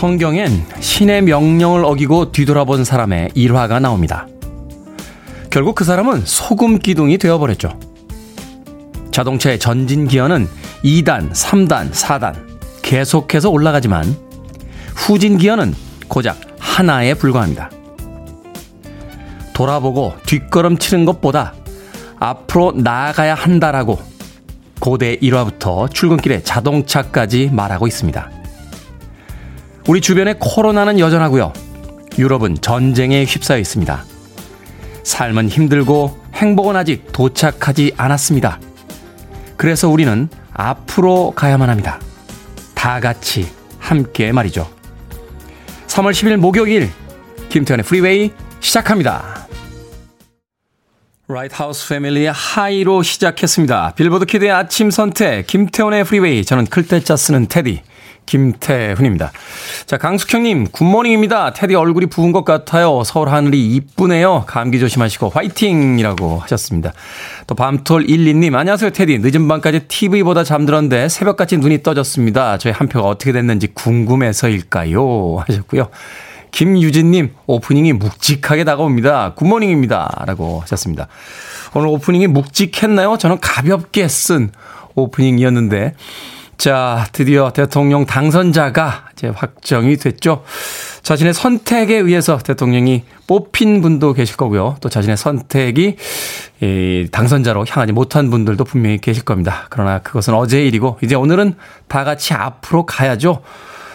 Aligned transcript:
성경엔 0.00 0.64
신의 0.80 1.20
명령을 1.20 1.84
어기고 1.84 2.32
뒤돌아본 2.32 2.84
사람의 2.86 3.32
일화가 3.34 3.80
나옵니다. 3.80 4.26
결국 5.50 5.74
그 5.74 5.84
사람은 5.84 6.22
소금 6.24 6.78
기둥이 6.78 7.18
되어버렸죠. 7.18 7.78
자동차의 9.10 9.58
전진 9.58 10.08
기어는 10.08 10.48
2단, 10.82 11.30
3단, 11.32 11.90
4단 11.90 12.34
계속해서 12.80 13.50
올라가지만 13.50 14.16
후진 14.96 15.36
기어는 15.36 15.74
고작 16.08 16.40
하나에 16.58 17.12
불과합니다. 17.12 17.70
돌아보고 19.52 20.14
뒷걸음 20.24 20.78
치는 20.78 21.04
것보다 21.04 21.52
앞으로 22.18 22.72
나아가야 22.74 23.34
한다라고 23.34 23.98
고대 24.78 25.18
일화부터 25.20 25.88
출근길에 25.88 26.42
자동차까지 26.42 27.50
말하고 27.52 27.86
있습니다. 27.86 28.39
우리 29.90 30.00
주변의 30.00 30.36
코로나는 30.38 31.00
여전하고요. 31.00 31.52
유럽은 32.16 32.58
전쟁에 32.60 33.24
휩싸여 33.24 33.58
있습니다. 33.58 34.04
삶은 35.02 35.48
힘들고 35.48 36.16
행복은 36.32 36.76
아직 36.76 37.10
도착하지 37.10 37.94
않았습니다. 37.96 38.60
그래서 39.56 39.88
우리는 39.88 40.28
앞으로 40.52 41.32
가야만 41.34 41.68
합니다. 41.68 41.98
다 42.72 43.00
같이 43.00 43.48
함께 43.80 44.30
말이죠. 44.30 44.70
3월 45.88 46.12
10일 46.12 46.36
목요일 46.36 46.88
김태훈의 47.48 47.82
Freeway 47.82 48.30
시작합니다. 48.60 49.48
라이트하우스 51.26 51.88
패밀리의 51.88 52.30
High로 52.30 53.02
시작했습니다. 53.02 53.94
빌보드 53.96 54.26
kid의 54.26 54.52
아침 54.52 54.92
선택 54.92 55.48
김태훈의 55.48 56.04
Freeway 56.04 56.44
저는 56.44 56.66
클때짜 56.66 57.16
쓰는 57.16 57.48
테디 57.48 57.82
김태훈입니다. 58.26 59.32
자, 59.86 59.96
강숙형님, 59.96 60.68
good 60.68 60.87
morning입니다. 60.87 61.52
테디 61.52 61.74
얼굴이 61.74 62.06
부은 62.06 62.32
것 62.32 62.44
같아요. 62.44 63.02
서울 63.04 63.28
하늘이 63.28 63.74
이쁘네요. 63.74 64.44
감기 64.46 64.78
조심하시고 64.78 65.30
화이팅 65.30 65.98
이라고 65.98 66.38
하셨습니다. 66.38 66.92
또 67.46 67.54
밤톨 67.54 68.06
12님, 68.06 68.54
안녕하세요, 68.54 68.90
테디. 68.90 69.18
늦은 69.18 69.48
밤까지 69.48 69.86
TV보다 69.88 70.44
잠들었는데 70.44 71.08
새벽같이 71.08 71.56
눈이 71.56 71.82
떠졌습니다. 71.82 72.58
저희 72.58 72.72
한 72.72 72.88
표가 72.88 73.08
어떻게 73.08 73.32
됐는지 73.32 73.68
궁금해서일까요? 73.74 75.42
하셨고요. 75.46 75.88
김유진님, 76.52 77.34
오프닝이 77.46 77.92
묵직하게 77.94 78.64
다가옵니다. 78.64 79.34
good 79.34 79.54
morning입니다. 79.54 80.24
라고 80.26 80.60
하셨습니다. 80.60 81.08
오늘 81.74 81.88
오프닝이 81.88 82.26
묵직했나요? 82.26 83.18
저는 83.18 83.38
가볍게 83.40 84.08
쓴 84.08 84.50
오프닝이었는데, 84.94 85.94
자, 86.60 87.06
드디어 87.12 87.52
대통령 87.54 88.04
당선자가 88.04 89.06
이제 89.14 89.28
확정이 89.28 89.96
됐죠. 89.96 90.44
자신의 91.02 91.32
선택에 91.32 91.96
의해서 91.96 92.36
대통령이 92.36 93.04
뽑힌 93.26 93.80
분도 93.80 94.12
계실 94.12 94.36
거고요. 94.36 94.76
또 94.82 94.90
자신의 94.90 95.16
선택이 95.16 95.96
이 96.60 97.08
당선자로 97.10 97.64
향하지 97.66 97.92
못한 97.92 98.28
분들도 98.28 98.62
분명히 98.64 98.98
계실 98.98 99.24
겁니다. 99.24 99.68
그러나 99.70 100.00
그것은 100.00 100.34
어제의 100.34 100.68
일이고 100.68 100.98
이제 101.02 101.14
오늘은 101.14 101.54
다 101.88 102.04
같이 102.04 102.34
앞으로 102.34 102.84
가야죠. 102.84 103.40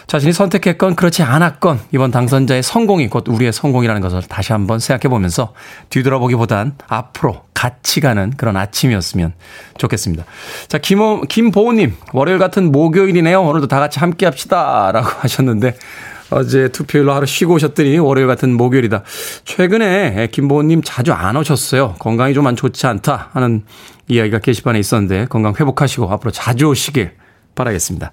자신이 0.06 0.32
선택했건 0.32 0.94
그렇지 0.94 1.22
않았건 1.22 1.80
이번 1.92 2.10
당선자의 2.10 2.62
성공이 2.62 3.08
곧 3.08 3.28
우리의 3.28 3.52
성공이라는 3.52 4.00
것을 4.00 4.22
다시 4.22 4.52
한번 4.52 4.78
생각해 4.78 5.10
보면서 5.10 5.52
뒤돌아보기보단 5.90 6.76
앞으로 6.86 7.42
같이 7.54 8.00
가는 8.00 8.32
그런 8.36 8.56
아침이었으면 8.56 9.32
좋겠습니다. 9.78 10.24
자, 10.68 10.78
김호, 10.78 11.22
김보우님, 11.22 11.94
월요일 12.12 12.38
같은 12.38 12.70
목요일이네요. 12.70 13.42
오늘도 13.42 13.66
다 13.66 13.80
같이 13.80 13.98
함께 13.98 14.26
합시다. 14.26 14.92
라고 14.92 15.08
하셨는데, 15.20 15.74
어제 16.30 16.68
투표일로 16.68 17.12
하루 17.12 17.24
쉬고 17.24 17.54
오셨더니 17.54 17.98
월요일 17.98 18.26
같은 18.26 18.52
목요일이다. 18.52 19.02
최근에 19.44 20.28
김보우님 20.32 20.82
자주 20.84 21.12
안 21.12 21.36
오셨어요. 21.36 21.94
건강이 21.98 22.34
좀 22.34 22.46
안 22.46 22.56
좋지 22.56 22.86
않다 22.86 23.30
하는 23.32 23.64
이야기가 24.08 24.38
게시판에 24.40 24.78
있었는데 24.78 25.26
건강 25.26 25.54
회복하시고 25.58 26.10
앞으로 26.10 26.30
자주 26.30 26.66
오시길 26.66 27.12
바라겠습니다. 27.54 28.12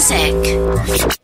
music. 0.00 1.19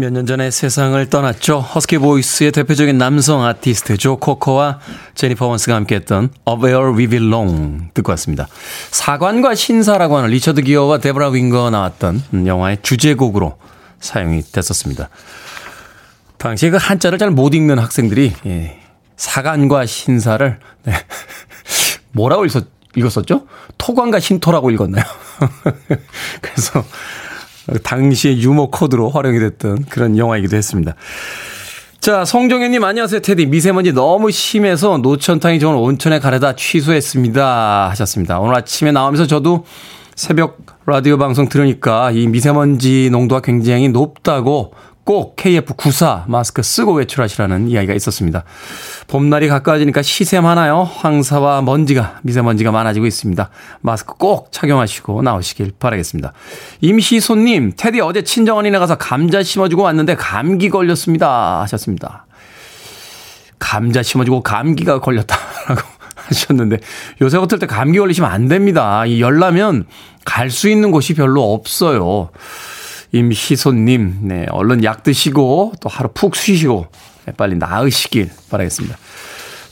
몇 0.00 0.12
년 0.12 0.26
전에 0.26 0.52
세상을 0.52 1.10
떠났죠. 1.10 1.58
husky 1.58 1.98
voice의 1.98 2.52
대표적인 2.52 2.96
남성 2.98 3.44
아티스트 3.44 3.96
조 3.96 4.16
코커와 4.16 4.78
제니퍼 5.16 5.44
원스가 5.46 5.74
함께했던 5.74 6.30
Up 6.44 6.64
Where 6.64 6.96
We 6.96 7.08
Belong 7.08 7.90
듣고 7.94 8.12
왔습니다. 8.12 8.46
사관과 8.92 9.56
신사라고 9.56 10.16
하는 10.16 10.30
리처드 10.30 10.62
기어와 10.62 10.98
데브라 10.98 11.30
윙거 11.30 11.70
나왔던 11.70 12.46
영화의 12.46 12.78
주제곡으로 12.82 13.58
사용이 13.98 14.42
됐었습니다. 14.42 15.08
당시에 16.36 16.70
그 16.70 16.76
한자를 16.76 17.18
잘 17.18 17.32
못 17.32 17.52
읽는 17.54 17.80
학생들이 17.80 18.34
예, 18.46 18.78
사관과 19.16 19.84
신사를 19.86 20.60
네. 20.84 20.92
뭐라고 22.12 22.44
읽었, 22.44 22.66
읽었었죠? 22.94 23.48
토관과 23.78 24.20
신토라고 24.20 24.70
읽었나요? 24.70 25.04
그래서 26.40 26.84
당시의 27.82 28.42
유머 28.42 28.66
코드로 28.66 29.10
활용이 29.10 29.38
됐던 29.38 29.86
그런 29.88 30.16
영화이기도 30.16 30.56
했습니다. 30.56 30.94
자, 32.00 32.24
성종현님 32.24 32.82
안녕하세요, 32.84 33.20
테디. 33.20 33.46
미세먼지 33.46 33.92
너무 33.92 34.30
심해서 34.30 34.98
노천탕이 34.98 35.58
좋은 35.58 35.74
온천에 35.74 36.20
가려다 36.20 36.54
취소했습니다. 36.54 37.90
하셨습니다. 37.90 38.38
오늘 38.38 38.54
아침에 38.54 38.92
나오면서 38.92 39.26
저도 39.26 39.64
새벽 40.14 40.58
라디오 40.86 41.18
방송 41.18 41.48
들으니까 41.48 42.10
이 42.12 42.26
미세먼지 42.26 43.08
농도가 43.10 43.40
굉장히 43.40 43.88
높다고 43.88 44.72
꼭 45.08 45.36
KF94 45.36 46.24
마스크 46.26 46.62
쓰고 46.62 46.92
외출하시라는 46.92 47.68
이야기가 47.68 47.94
있었습니다. 47.94 48.44
봄날이 49.06 49.48
가까워지니까 49.48 50.02
시샘 50.02 50.44
하나요? 50.44 50.82
황사와 50.82 51.62
먼지가, 51.62 52.18
미세먼지가 52.24 52.72
많아지고 52.72 53.06
있습니다. 53.06 53.48
마스크 53.80 54.12
꼭 54.18 54.52
착용하시고 54.52 55.22
나오시길 55.22 55.72
바라겠습니다. 55.80 56.34
임시손님, 56.82 57.72
테디 57.78 58.02
어제 58.02 58.20
친정 58.22 58.58
언니네 58.58 58.78
가서 58.78 58.98
감자 58.98 59.42
심어주고 59.42 59.82
왔는데 59.82 60.14
감기 60.16 60.68
걸렸습니다. 60.68 61.62
하셨습니다. 61.62 62.26
감자 63.58 64.02
심어주고 64.02 64.42
감기가 64.42 65.00
걸렸다라고 65.00 65.88
하셨는데 66.28 66.80
요새 67.22 67.38
같을 67.38 67.58
때 67.58 67.66
감기 67.66 67.98
걸리시면 67.98 68.30
안 68.30 68.46
됩니다. 68.46 69.06
이 69.06 69.22
열나면 69.22 69.86
갈 70.26 70.50
수 70.50 70.68
있는 70.68 70.90
곳이 70.90 71.14
별로 71.14 71.54
없어요. 71.54 72.28
임희손님, 73.12 74.18
네, 74.22 74.46
얼른 74.50 74.84
약 74.84 75.02
드시고 75.02 75.72
또 75.80 75.88
하루 75.88 76.10
푹 76.12 76.36
쉬시고 76.36 76.86
네, 77.26 77.32
빨리 77.36 77.56
나으시길 77.56 78.30
바라겠습니다. 78.50 78.96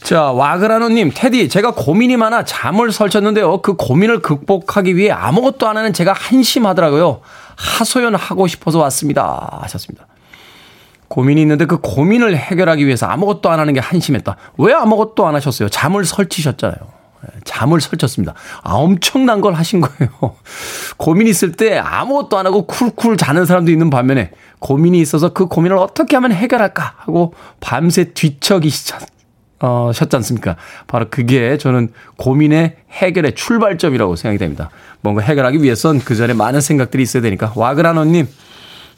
자, 0.02 0.30
와그라노님, 0.30 1.10
테디, 1.14 1.48
제가 1.48 1.72
고민이 1.72 2.16
많아 2.16 2.44
잠을 2.44 2.92
설쳤는데요. 2.92 3.60
그 3.60 3.74
고민을 3.74 4.20
극복하기 4.20 4.96
위해 4.96 5.10
아무것도 5.10 5.66
안 5.66 5.76
하는 5.76 5.92
제가 5.92 6.12
한심하더라고요. 6.12 7.22
하소연 7.56 8.14
하고 8.14 8.46
싶어서 8.46 8.78
왔습니다. 8.78 9.58
하셨습니다. 9.62 10.06
고민이 11.08 11.40
있는데 11.42 11.64
그 11.64 11.78
고민을 11.78 12.36
해결하기 12.36 12.86
위해서 12.86 13.06
아무것도 13.06 13.50
안 13.50 13.58
하는 13.58 13.74
게 13.74 13.80
한심했다. 13.80 14.36
왜 14.58 14.72
아무것도 14.74 15.26
안 15.26 15.34
하셨어요? 15.34 15.68
잠을 15.68 16.04
설치셨잖아요. 16.04 16.95
잠을 17.44 17.80
설쳤습니다. 17.80 18.34
아, 18.62 18.74
엄청난 18.74 19.40
걸 19.40 19.54
하신 19.54 19.80
거예요. 19.80 20.10
고민 20.96 21.26
있을 21.26 21.52
때 21.52 21.78
아무것도 21.78 22.38
안 22.38 22.46
하고 22.46 22.66
쿨쿨 22.66 23.16
자는 23.16 23.44
사람도 23.46 23.70
있는 23.70 23.90
반면에 23.90 24.30
고민이 24.58 25.00
있어서 25.00 25.32
그 25.32 25.46
고민을 25.46 25.76
어떻게 25.76 26.16
하면 26.16 26.32
해결할까 26.32 26.94
하고 26.98 27.34
밤새 27.60 28.12
뒤척이시잖, 28.12 29.00
어, 29.60 29.90
셨지 29.94 30.14
않습니까? 30.16 30.56
바로 30.86 31.06
그게 31.10 31.56
저는 31.58 31.92
고민의 32.16 32.76
해결의 32.90 33.34
출발점이라고 33.34 34.16
생각이 34.16 34.38
됩니다. 34.38 34.70
뭔가 35.00 35.22
해결하기 35.22 35.62
위해선 35.62 36.00
그 36.00 36.14
전에 36.14 36.32
많은 36.34 36.60
생각들이 36.60 37.02
있어야 37.02 37.22
되니까. 37.22 37.52
와그라노님, 37.54 38.26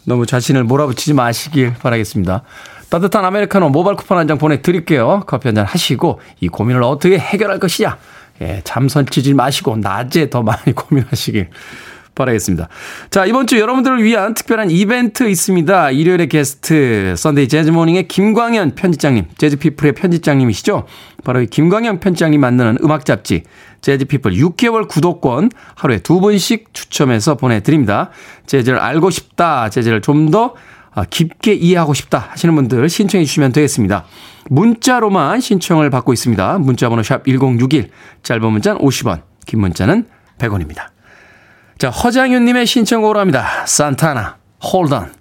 너무 0.04 0.26
자신을 0.26 0.64
몰아붙이지 0.64 1.12
마시길 1.14 1.74
바라겠습니다. 1.74 2.42
따뜻한 2.88 3.22
아메리카노 3.24 3.68
모바일 3.68 3.96
쿠폰 3.98 4.16
한 4.16 4.26
장 4.26 4.38
보내드릴게요. 4.38 5.24
커피 5.26 5.48
한 5.48 5.54
잔 5.54 5.66
하시고 5.66 6.20
이 6.40 6.48
고민을 6.48 6.82
어떻게 6.82 7.18
해결할 7.18 7.58
것이냐. 7.58 7.98
예, 8.40 8.60
잠 8.64 8.88
설치지 8.88 9.34
마시고 9.34 9.76
낮에 9.76 10.30
더 10.30 10.42
많이 10.42 10.72
고민하시길 10.74 11.48
바라겠습니다. 12.18 12.68
자, 13.10 13.26
이번 13.26 13.46
주 13.46 13.58
여러분들을 13.60 14.02
위한 14.02 14.34
특별한 14.34 14.72
이벤트 14.72 15.28
있습니다. 15.28 15.92
일요일의 15.92 16.28
게스트, 16.28 17.14
Sunday 17.16 17.46
Jazz 17.46 17.65
Morning의 17.65 18.08
김광현 18.08 18.74
편집장님, 18.74 19.26
재즈피플의 19.38 19.92
편집장님이시죠? 19.92 20.86
바로 21.22 21.40
이 21.40 21.46
김광현 21.46 22.00
편집장님 22.00 22.40
만드는 22.40 22.78
음악 22.82 23.04
잡지, 23.04 23.44
재즈피플 23.82 24.32
6개월 24.32 24.88
구독권 24.88 25.50
하루에 25.76 25.98
두 25.98 26.20
번씩 26.20 26.74
추첨해서 26.74 27.36
보내드립니다. 27.36 28.10
재즈를 28.46 28.80
알고 28.80 29.10
싶다, 29.10 29.70
재즈를 29.70 30.02
좀 30.02 30.28
더 30.28 30.54
깊게 31.04 31.54
이해하고 31.54 31.94
싶다 31.94 32.28
하시는 32.30 32.54
분들 32.54 32.88
신청해 32.88 33.24
주시면 33.24 33.52
되겠습니다. 33.52 34.04
문자로만 34.50 35.40
신청을 35.40 35.90
받고 35.90 36.12
있습니다. 36.12 36.58
문자번호 36.58 37.02
샵 37.02 37.24
1061, 37.24 37.90
짧은 38.22 38.50
문자는 38.50 38.80
50원, 38.80 39.22
긴 39.46 39.60
문자는 39.60 40.06
100원입니다. 40.38 40.88
자, 41.78 41.90
허장윤님의 41.90 42.66
신청곡으로 42.66 43.20
합니다. 43.20 43.64
산타나, 43.66 44.38
on. 44.60 45.17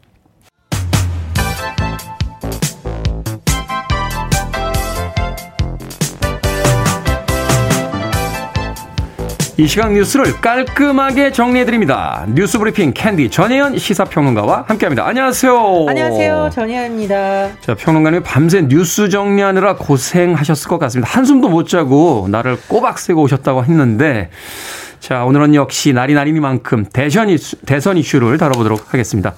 이 9.60 9.66
시각 9.66 9.92
뉴스를 9.92 10.40
깔끔하게 10.40 11.32
정리해드립니다. 11.32 12.28
뉴스 12.30 12.60
브리핑 12.60 12.94
캔디 12.94 13.32
전혜연 13.32 13.80
시사평론가와 13.80 14.66
함께합니다. 14.68 15.08
안녕하세요. 15.08 15.86
안녕하세요. 15.90 16.52
전혜연입니다. 16.54 17.60
자, 17.62 17.74
평론가님 17.74 18.22
밤새 18.22 18.62
뉴스 18.62 19.10
정리하느라 19.10 19.78
고생하셨을 19.78 20.70
것 20.70 20.78
같습니다. 20.78 21.10
한숨도 21.12 21.50
못 21.50 21.68
자고 21.68 22.28
날을 22.30 22.58
꼬박 22.68 23.00
새고 23.00 23.24
오셨다고 23.24 23.64
했는데 23.64 24.30
자, 25.00 25.24
오늘은 25.26 25.56
역시 25.56 25.92
날이 25.92 26.14
날이니만큼 26.14 26.86
대선 26.94 27.30
이슈, 27.30 27.56
대선 27.66 27.98
이슈를 27.98 28.38
다뤄보도록 28.38 28.94
하겠습니다. 28.94 29.34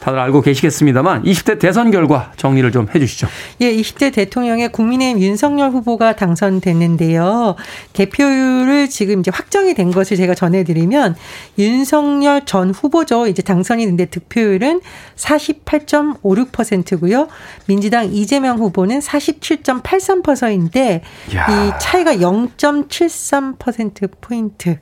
다들 0.00 0.18
알고 0.18 0.40
계시겠습니다만 0.42 1.22
20대 1.24 1.58
대선 1.58 1.90
결과 1.90 2.30
정리를 2.36 2.70
좀 2.72 2.86
해주시죠. 2.94 3.26
예, 3.60 3.74
20대 3.74 4.12
대통령의 4.12 4.70
국민의힘 4.70 5.22
윤석열 5.22 5.70
후보가 5.70 6.16
당선됐는데요. 6.16 7.56
개표율을 7.92 8.88
지금 8.88 9.20
이제 9.20 9.30
확정이 9.34 9.74
된 9.74 9.90
것을 9.90 10.16
제가 10.16 10.34
전해드리면 10.34 11.16
윤석열 11.58 12.44
전 12.44 12.70
후보죠. 12.70 13.26
이제 13.26 13.42
당선이 13.42 13.84
됐는데 13.84 14.06
득표율은 14.06 14.80
48.56%고요. 15.16 17.28
민주당 17.66 18.12
이재명 18.12 18.58
후보는 18.58 19.00
47.83%인데 19.00 21.02
이 21.28 21.32
차이가 21.80 22.14
0.73% 22.14 24.10
포인트. 24.20 24.78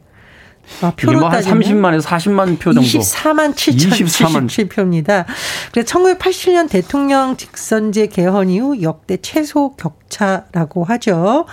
아, 0.82 0.92
표로 0.96 1.20
뭐한 1.20 1.42
30만에서 1.42 2.02
40만 2.02 2.58
표 2.58 2.72
정도. 2.72 2.88
24만 2.88 3.54
7,077표입니다. 3.54 5.26
그래서 5.72 5.98
1987년 5.98 6.68
대통령 6.68 7.36
직선제 7.36 8.08
개헌 8.08 8.50
이후 8.50 8.82
역대 8.82 9.16
최소 9.22 9.76
격차라고 9.76 10.82
하죠. 10.84 11.46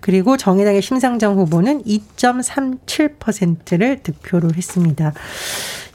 그리고 0.00 0.36
정의당의 0.36 0.82
심상정 0.82 1.38
후보는 1.38 1.84
2.37%를 1.84 4.00
득표를 4.02 4.56
했습니다. 4.56 5.12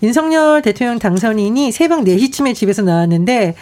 윤석열 0.03 0.63
대통령 0.63 0.97
당선인이 0.97 1.71
새벽 1.71 2.03
4시쯤에 2.03 2.55
집에서 2.55 2.81
나왔는데 2.81 3.53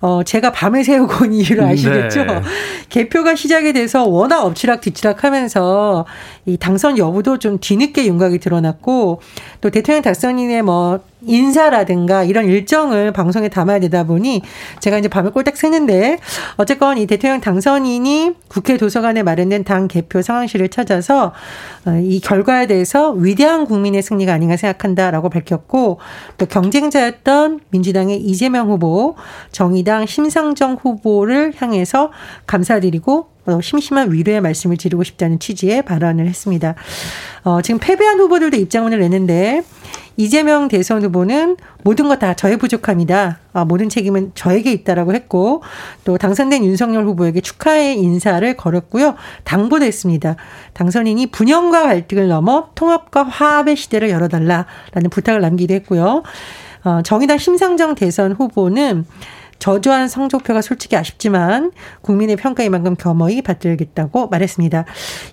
어, 0.00 0.22
제가 0.22 0.52
밤을 0.52 0.84
새우고 0.84 1.24
온 1.24 1.32
이유를 1.32 1.64
아시겠죠? 1.64 2.24
네. 2.24 2.40
개표가 2.88 3.34
시작이 3.34 3.72
돼서 3.72 4.04
워낙 4.04 4.44
엎치락 4.44 4.80
뒤치락 4.80 5.24
하면서 5.24 6.06
이 6.44 6.56
당선 6.56 6.98
여부도 6.98 7.38
좀 7.38 7.58
뒤늦게 7.58 8.06
윤곽이 8.06 8.38
드러났고 8.38 9.20
또 9.60 9.70
대통령 9.70 10.02
당선인의 10.02 10.62
뭐 10.62 11.00
인사라든가 11.26 12.24
이런 12.24 12.46
일정을 12.46 13.12
방송에 13.12 13.48
담아야 13.48 13.80
되다 13.80 14.04
보니 14.04 14.42
제가 14.80 14.98
이제 14.98 15.08
밤을 15.08 15.32
꼴딱 15.32 15.56
새는데 15.56 16.18
어쨌건 16.56 16.98
이 16.98 17.06
대통령 17.06 17.40
당선인이 17.40 18.34
국회 18.48 18.76
도서관에 18.76 19.22
마련된 19.22 19.64
당 19.64 19.88
개표 19.88 20.22
상황실을 20.22 20.68
찾아서 20.68 21.32
어, 21.86 22.00
이 22.02 22.20
결과에 22.20 22.66
대해서 22.66 23.10
위대한 23.10 23.64
국민의 23.64 24.02
승리가 24.02 24.32
아닌가 24.32 24.56
생각한다라고 24.56 25.30
밝혔고 25.30 25.98
또 26.38 26.46
경쟁자였던 26.46 27.60
민주당의 27.70 28.20
이재명 28.20 28.70
후보, 28.70 29.16
정의당 29.52 30.06
심상정 30.06 30.78
후보를 30.80 31.52
향해서 31.56 32.12
감사드리고 32.46 33.35
어, 33.46 33.60
심심한 33.60 34.12
위로의 34.12 34.40
말씀을 34.40 34.76
드리고 34.76 35.04
싶다는 35.04 35.38
취지의 35.38 35.82
발언을 35.82 36.26
했습니다. 36.26 36.74
어, 37.44 37.62
지금 37.62 37.78
패배한 37.80 38.18
후보들도 38.18 38.56
입장문을 38.56 38.98
냈는데 39.00 39.62
이재명 40.18 40.68
대선 40.68 41.02
후보는 41.04 41.56
모든 41.82 42.08
것 42.08 42.18
다 42.18 42.32
저의 42.34 42.56
부족함이다. 42.56 43.38
아, 43.52 43.64
모든 43.66 43.90
책임은 43.90 44.32
저에게 44.34 44.72
있다라고 44.72 45.14
했고 45.14 45.62
또 46.04 46.16
당선된 46.16 46.64
윤석열 46.64 47.04
후보에게 47.04 47.42
축하의 47.42 47.98
인사를 47.98 48.56
걸었고요. 48.56 49.16
당부도 49.44 49.84
했습니다. 49.84 50.36
당선인이 50.72 51.26
분열과 51.26 51.82
갈등을 51.82 52.28
넘어 52.28 52.70
통합과 52.74 53.24
화합의 53.24 53.76
시대를 53.76 54.08
열어달라라는 54.08 55.10
부탁을 55.10 55.42
남기도 55.42 55.74
했고요. 55.74 56.22
어, 56.84 57.02
정의당 57.02 57.36
심상정 57.36 57.94
대선 57.94 58.32
후보는 58.32 59.04
저조한 59.58 60.08
성적표가 60.08 60.62
솔직히 60.62 60.96
아쉽지만 60.96 61.72
국민의 62.02 62.36
평가에 62.36 62.68
만큼 62.68 62.94
겸허히 62.96 63.42
받들겠다고 63.42 64.28
말했습니다. 64.28 64.84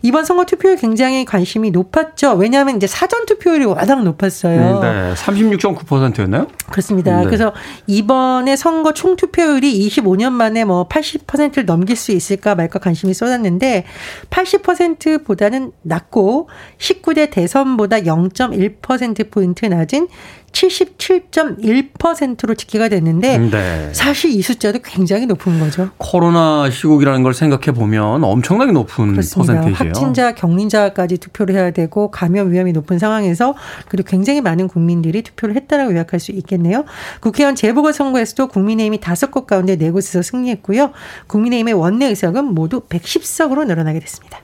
이번 0.02 0.26
선거 0.26 0.46
투표율 0.46 0.78
굉장히 0.78 1.26
관심이 1.26 1.72
높았죠. 1.72 2.34
왜냐하면 2.34 2.78
이제 2.78 2.88
사전 2.88 3.26
투표율이 3.26 3.66
워낙 3.66 4.04
높았어요. 4.04 4.80
네, 4.82 5.14
36.9%였나요? 5.16 6.48
그렇습니다. 6.70 7.20
네. 7.20 7.26
그래서 7.26 7.54
이번에 7.88 8.56
선거 8.56 8.94
총 8.94 9.16
투표율이 9.16 9.88
25년 9.88 10.32
만에 10.32 10.66
뭐 10.66 10.88
80%를 10.88 11.66
넘길 11.66 11.96
수 11.96 12.12
있을까 12.12 12.56
말까 12.56 12.80
관심이 12.80 13.14
쏟았는데 13.14 13.86
80%보다는 14.30 15.72
낮고 15.82 16.50
19대 16.78 17.30
대선보다 17.30 18.02
0.1% 18.02 19.32
포인트 19.32 19.66
낮은 19.66 20.08
77.1%로 20.54 22.56
집계가 22.56 22.88
됐는데 22.88 23.38
네. 23.40 23.90
사실 23.92 24.32
이 24.32 24.42
숫자도 24.42 24.80
굉장히 24.84 25.26
높은 25.26 25.60
거죠. 25.60 25.90
코로나 25.98 26.70
시국이라는 26.70 27.24
걸 27.24 27.34
생각해 27.34 27.74
보면 27.74 28.24
엄청나게 28.24 28.72
높은 28.72 29.12
그렇습니다. 29.12 29.54
퍼센테이지예요. 29.54 29.90
확진자, 29.90 30.36
격리자까지 30.36 31.18
투표를 31.18 31.56
해야 31.56 31.72
되고 31.72 32.12
감염 32.12 32.52
위험이 32.52 32.72
높은 32.72 33.00
상황에서 33.00 33.56
그리고 33.90 34.10
굉장히 34.10 34.42
많은 34.42 34.68
국민들이 34.68 35.24
투표를 35.24 35.56
했다라고 35.56 35.94
요약할 35.94 36.20
수 36.20 36.32
있겠네요. 36.32 36.86
국회의원 37.20 37.56
재보궐선거에서도 37.56 38.48
국민의힘이 38.48 39.00
다섯 39.00 39.32
곳 39.32 39.48
가운데 39.48 39.76
네 39.76 39.90
곳에서 39.92 40.22
승리했고요. 40.22 40.92
국민의힘의 41.28 41.74
원내 41.74 42.06
의석은 42.08 42.46
모두 42.46 42.82
110석으로 42.82 43.66
늘어나게 43.66 44.00
됐습니다. 44.00 44.40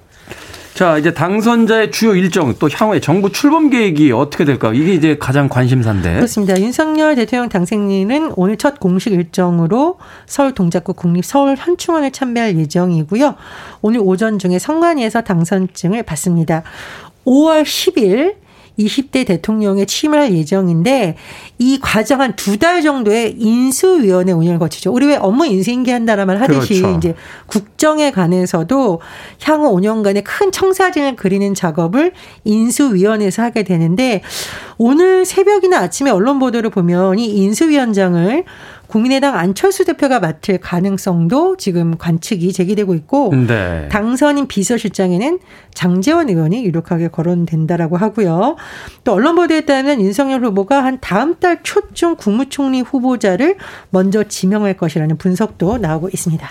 자, 0.80 0.98
이제 0.98 1.14
당선자의 1.14 1.92
주요 1.92 2.16
일정 2.16 2.56
또 2.58 2.70
향후에 2.72 3.02
정부 3.02 3.34
출범 3.34 3.70
계획이 3.70 4.14
어떻게 4.14 4.46
될까? 4.46 4.72
이게 4.74 4.94
이제 4.94 5.18
가장 5.20 5.50
관심사인데. 5.50 6.14
그렇습니다. 6.14 6.58
윤석열 6.58 7.16
대통령 7.16 7.50
당선인은 7.50 8.32
오늘 8.38 8.56
첫 8.56 8.80
공식 8.80 9.12
일정으로 9.12 9.98
서울 10.26 10.54
동작구 10.54 10.94
국립 10.94 11.26
서울 11.26 11.58
현충원을 11.58 12.12
참배할 12.12 12.58
예정이고요. 12.58 13.36
오늘 13.82 14.00
오전 14.02 14.40
중에 14.40 14.58
성관위에서 14.58 15.24
당선증을 15.24 16.04
받습니다. 16.04 16.64
5월 17.26 17.64
10일 17.64 18.36
20대 18.80 19.26
대통령에 19.28 19.86
취임할 19.86 20.34
예정인데 20.34 21.16
이 21.58 21.80
과정 21.82 22.22
한 22.22 22.34
두 22.36 22.58
달 22.58 22.82
정도의 22.82 23.36
인수위원회 23.38 24.32
운영을 24.34 24.60
거치죠. 24.60 24.92
우리 24.92 25.06
왜 25.08 25.16
업무 25.16 25.46
인수인계한다는 25.46 26.28
말 26.28 26.42
하듯이 26.42 26.82
그렇죠. 26.82 26.98
이제 26.98 27.16
국정에 27.48 28.12
관해서도 28.12 29.02
향후 29.44 29.76
5년간의 29.76 30.24
큰 30.26 30.52
청사진을 30.52 31.16
그리는 31.16 31.54
작업을 31.54 32.14
인수위원회에서 32.44 33.44
하게 33.44 33.64
되는데 33.64 34.22
오늘 34.78 35.26
새벽이나 35.26 35.80
아침에 35.80 36.10
언론 36.12 36.40
보도를 36.40 36.70
보면 36.70 37.20
이 37.20 37.26
인수위원장을 37.26 38.44
국민의당 38.90 39.38
안철수 39.38 39.86
대표가 39.86 40.20
맡을 40.20 40.58
가능성도 40.58 41.58
지금 41.58 41.96
관측이 41.98 42.52
제기되고 42.52 42.96
있고 42.96 43.32
네. 43.48 43.88
당선인 43.90 44.48
비서실장에는 44.48 45.40
장재원 45.76 46.28
의원이 46.28 46.66
유력하게 46.66 47.10
거론된다라고 47.10 47.98
하고요. 47.98 48.56
또 49.04 49.14
언론 49.14 49.36
보도에 49.36 49.62
따르면 49.62 50.02
윤석열 50.02 50.44
후보가 50.44 50.84
한 50.84 50.98
다음 51.00 51.36
달 51.36 51.62
초중 51.62 52.16
국무총리 52.16 52.82
후보자를 52.82 53.58
먼저 53.92 54.24
지명할 54.24 54.76
것이라는 54.76 55.18
분석도 55.18 55.78
나오고 55.78 56.10
있습니다. 56.10 56.50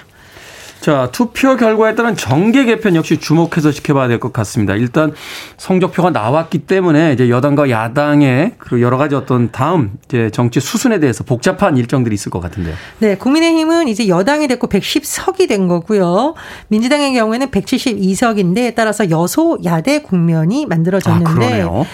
자, 0.80 1.08
투표 1.12 1.56
결과에 1.56 1.94
따른 1.94 2.14
정계 2.16 2.64
개편 2.64 2.94
역시 2.94 3.18
주목해서 3.18 3.72
지켜봐야 3.72 4.06
될 4.08 4.18
것 4.20 4.32
같습니다. 4.32 4.74
일단 4.74 5.12
성적표가 5.56 6.10
나왔기 6.10 6.60
때문에 6.60 7.12
이제 7.12 7.28
여당과 7.28 7.70
야당의 7.70 8.54
그 8.58 8.80
여러 8.80 8.96
가지 8.96 9.14
어떤 9.14 9.50
다음 9.52 9.92
이제 10.06 10.30
정치 10.30 10.60
수순에 10.60 10.98
대해서 11.00 11.24
복잡한 11.24 11.76
일정들이 11.76 12.14
있을 12.14 12.30
것 12.30 12.40
같은데요. 12.40 12.74
네, 12.98 13.16
국민의힘은 13.16 13.88
이제 13.88 14.08
여당이 14.08 14.48
됐고 14.48 14.68
110석이 14.68 15.48
된 15.48 15.68
거고요. 15.68 16.34
민주당의 16.68 17.12
경우에는 17.14 17.48
172석인데 17.50 18.74
따라서 18.74 19.10
여소 19.10 19.58
야대 19.64 20.00
국면이 20.02 20.66
만들어졌는데 20.66 21.62
아, 21.62 21.84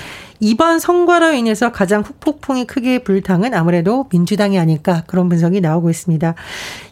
이번 0.40 0.78
선거로 0.78 1.32
인해서 1.32 1.72
가장 1.72 2.02
후폭풍이 2.02 2.66
크게 2.66 3.04
불탕은 3.04 3.54
아무래도 3.54 4.06
민주당이 4.10 4.58
아닐까 4.58 5.04
그런 5.06 5.28
분석이 5.28 5.60
나오고 5.60 5.90
있습니다. 5.90 6.34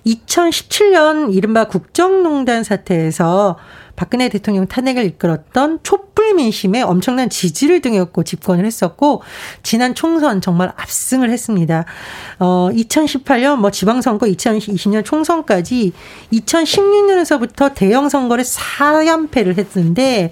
2017년 0.07 1.35
이른바 1.35 1.67
국정농단 1.69 2.65
사태에서 2.65 3.57
박근혜 3.97 4.29
대통령 4.29 4.67
탄핵을 4.67 5.05
이끌었던 5.05 5.81
촛불 5.83 6.35
민심에 6.35 6.83
엄청난 6.83 7.29
지지를 7.29 7.81
등였고 7.81 8.25
집권을 8.25 8.65
했었고 8.65 9.23
지난 9.63 9.95
총선 9.95 10.41
정말 10.41 10.73
압승을 10.77 11.31
했습니다. 11.31 11.85
어 12.39 12.71
2018년 12.73 13.57
뭐 13.57 13.71
지방선거 13.71 14.27
2020년 14.27 15.05
총선까지 15.05 15.93
2016년에서부터 16.33 17.75
대형 17.75 18.09
선거를 18.09 18.45
4연패를 18.45 19.59
했는데 19.59 20.31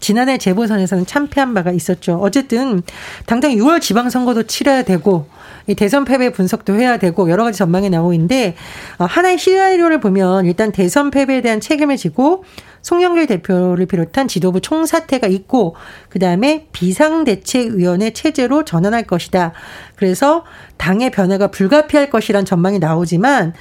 지난해 0.00 0.38
재보선에서는 0.38 1.06
참패한 1.06 1.54
바가 1.54 1.72
있었죠. 1.72 2.18
어쨌든 2.20 2.82
당장 3.26 3.52
6월 3.52 3.80
지방선거도 3.80 4.44
치러야 4.44 4.82
되고 4.82 5.28
이 5.66 5.74
대선 5.74 6.04
패배 6.04 6.30
분석도 6.30 6.74
해야 6.74 6.96
되고 6.98 7.28
여러 7.30 7.44
가지 7.44 7.58
전망이 7.58 7.90
나오고 7.90 8.12
있는데 8.14 8.54
어, 8.98 9.04
하나의 9.04 9.38
시나리오를 9.38 10.00
보면 10.00 10.46
일단 10.46 10.72
대선 10.72 11.10
패배에 11.10 11.40
대한 11.40 11.60
책임을 11.60 11.96
지고 11.96 12.44
송영길 12.82 13.26
대표를 13.26 13.86
비롯한 13.86 14.28
지도부 14.28 14.60
총사퇴가 14.60 15.26
있고 15.26 15.74
그다음에 16.08 16.68
비상대책위원회 16.70 18.12
체제로 18.12 18.64
전환할 18.64 19.04
것이다. 19.04 19.52
그래서 19.96 20.44
당의 20.76 21.10
변화가 21.10 21.48
불가피할 21.48 22.10
것이란 22.10 22.44
전망이 22.44 22.78
나오지만 22.78 23.54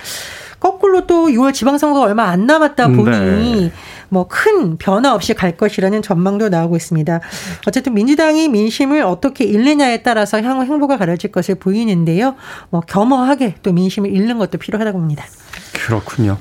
거꾸로 0.60 1.08
또 1.08 1.28
6월 1.28 1.54
지방선거가 1.54 2.06
얼마 2.06 2.26
안 2.26 2.46
남았다 2.46 2.90
보니 2.90 3.10
네. 3.10 3.72
뭐 4.10 4.28
큰 4.28 4.78
변화 4.78 5.14
없이 5.14 5.34
갈 5.34 5.56
것이라는 5.56 6.02
전망도 6.02 6.50
나오고 6.50 6.76
있습니다. 6.76 7.20
어쨌든 7.68 7.94
민주당이 7.94 8.50
민심을 8.50 9.02
어떻게 9.04 9.46
읽느냐에 9.46 10.04
따라서 10.04 10.42
향후 10.42 10.64
행보가 10.64 10.98
가려질 10.98 11.32
것을 11.32 11.56
보이는데요. 11.56 12.36
뭐 12.70 12.82
겸허하게 12.82 13.56
또 13.64 13.72
민심을 13.72 14.14
읽는 14.14 14.38
것도 14.38 14.58
필요하다고 14.58 15.00
봅니다. 15.00 15.26
그렇군요. 15.74 16.38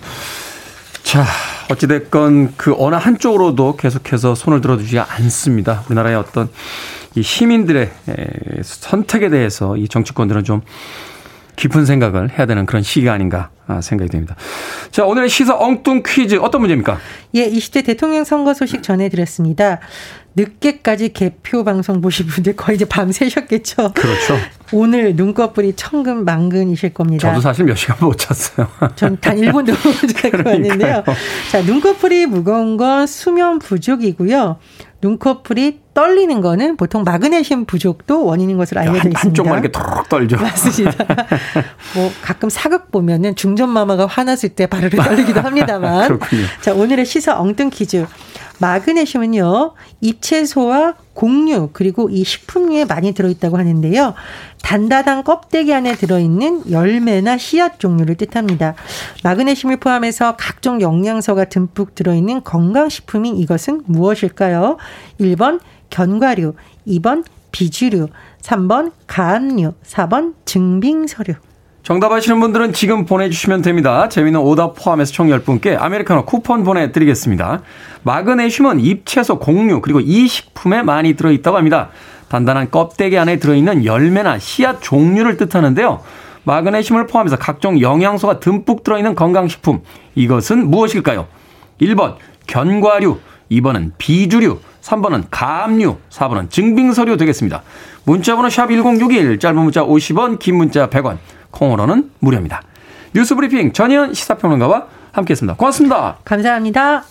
자, 1.03 1.25
어찌됐건 1.71 2.55
그 2.57 2.75
어느 2.79 2.97
한쪽으로도 2.97 3.77
계속해서 3.77 4.35
손을 4.35 4.61
들어주지 4.61 4.99
않습니다. 4.99 5.85
우리나라의 5.87 6.17
어떤 6.17 6.49
이 7.15 7.23
시민들의 7.23 7.91
선택에 8.63 9.29
대해서 9.31 9.77
이 9.77 9.87
정치권들은 9.89 10.45
좀 10.45 10.63
깊은 11.57 11.87
생각을 11.87 12.31
해야 12.37 12.47
되는 12.47 12.67
그런 12.67 12.83
시기가 12.83 13.13
아닌가 13.13 13.51
아, 13.67 13.81
생각이 13.81 14.11
됩니다. 14.11 14.37
자, 14.91 15.05
오늘의 15.05 15.29
시사 15.29 15.57
엉뚱 15.57 16.03
퀴즈 16.05 16.37
어떤 16.41 16.61
문제입니까? 16.61 16.99
예, 17.35 17.49
20대 17.49 17.85
대통령 17.85 18.25
선거 18.25 18.53
소식 18.55 18.83
전해드렸습니다. 18.83 19.81
늦게까지 20.37 21.13
개표 21.13 21.63
방송 21.63 22.01
보신 22.01 22.27
분들 22.27 22.57
거의 22.57 22.75
이제 22.77 22.85
밤 22.85 23.13
새셨겠죠. 23.13 23.93
그렇죠. 23.95 24.37
오늘 24.73 25.15
눈꺼풀이 25.15 25.75
천근만근이실 25.77 26.93
겁니다. 26.93 27.29
저도 27.29 27.41
사실 27.41 27.65
몇 27.65 27.77
시간 27.77 27.97
못 28.01 28.19
잤어요. 28.19 28.69
전 28.97 29.17
단 29.21 29.37
1분도 29.37 29.71
못 29.71 30.09
자고 30.21 30.49
왔는데요. 30.51 31.05
자, 31.53 31.63
눈꺼풀이 31.63 32.27
무거운 32.27 32.77
건 32.77 33.07
수면 33.07 33.61
부족이고요. 33.61 34.59
눈꺼풀이 35.05 35.81
떨리는 35.93 36.41
거는 36.41 36.79
보통 36.79 37.05
마그네슘 37.05 37.67
부족도 37.67 38.25
원인인 38.25 38.57
것으로 38.57 38.81
알려져 38.81 38.97
있습니다. 39.11 39.21
한쪽만 39.21 39.63
이렇게 39.63 39.71
톡 39.71 40.09
떨죠. 40.09 40.39
맞습니다. 40.39 41.05
뭐 41.95 42.11
가끔 42.23 42.49
사극 42.49 42.91
보면은 42.91 43.37
중전마마가 43.37 44.07
화났을 44.07 44.49
때 44.49 44.67
바르르 44.67 44.97
떨리기도 44.97 45.43
합니다만. 45.43 46.09
그렇군요. 46.09 46.43
자, 46.63 46.73
오늘의 46.73 47.05
시사 47.05 47.39
엉뚱 47.39 47.69
퀴즈. 47.69 48.07
마그네슘은요, 48.59 49.73
잎채소와 50.01 50.95
곡류, 51.15 51.71
그리고 51.73 52.09
이 52.11 52.25
식품류에 52.25 52.85
많이 52.85 53.13
들어있다고 53.13 53.59
하는데요. 53.59 54.15
단다단 54.63 55.25
껍데기 55.25 55.75
안에 55.75 55.95
들어있는 55.95 56.71
열매나 56.71 57.37
씨앗 57.39 57.79
종류를 57.79 58.15
뜻합니다. 58.17 58.75
마그네슘을 59.23 59.77
포함해서 59.77 60.37
각종 60.37 60.81
영양소가 60.81 61.47
듬뿍 61.47 61.95
들어있는 61.95 62.45
건강식품인 62.45 63.37
이것은 63.37 63.83
무엇일까요? 63.87 64.79
1번 65.21 65.61
견과류, 65.91 66.55
2번 66.87 67.25
비주류, 67.53 68.09
3번 68.43 68.93
가압류, 69.07 69.75
4번 69.85 70.35
증빙서류. 70.45 71.35
정답 71.85 72.13
아시는 72.13 72.41
분들은 72.41 72.73
지금 72.73 73.05
보내주시면 73.05 73.61
됩니다. 73.61 74.09
재미는 74.09 74.41
오답 74.41 74.75
포함해서 74.75 75.13
총 75.13 75.29
10분께 75.29 75.79
아메리카노 75.79 76.25
쿠폰 76.25 76.65
보내드리겠습니다. 76.65 77.61
마그네슘은 78.05 78.81
잎채소, 78.81 79.39
곡류, 79.39 79.83
그리고 79.83 80.01
이 80.01 80.27
식품에 80.27 80.83
많이 80.83 81.13
들어있다고 81.13 81.59
합니다. 81.59 81.91
단단한 82.31 82.71
껍데기 82.71 83.19
안에 83.19 83.39
들어있는 83.39 83.85
열매나 83.85 84.39
씨앗 84.39 84.81
종류를 84.81 85.37
뜻하는데요. 85.37 86.01
마그네슘을 86.45 87.07
포함해서 87.07 87.37
각종 87.37 87.79
영양소가 87.79 88.41
듬뿍 88.41 88.83
들어있는 88.83 89.15
건강식품. 89.15 89.83
이것은 90.15 90.71
무엇일까요? 90.71 91.27
1번, 91.83 92.15
견과류. 92.47 93.19
2번은 93.51 93.93
비주류. 93.99 94.59
3번은 94.81 95.25
가압류. 95.31 95.99
4번은 96.09 96.49
증빙서류 96.49 97.19
되겠습니다. 97.19 97.63
문자번호 98.05 98.49
샵 98.49 98.69
1061, 98.69 99.39
짧은 99.39 99.59
문자 99.63 99.83
50원, 99.83 100.39
긴 100.39 100.57
문자 100.57 100.89
100원. 100.89 101.19
콩으로는 101.55 102.11
무료입니다. 102.19 102.63
뉴스 103.15 103.35
브리핑 103.35 103.73
전현 103.73 104.13
시사평론가와 104.13 104.87
함께했습니다. 105.13 105.57
고맙습니다. 105.57 106.19
감사합니다. 106.25 107.05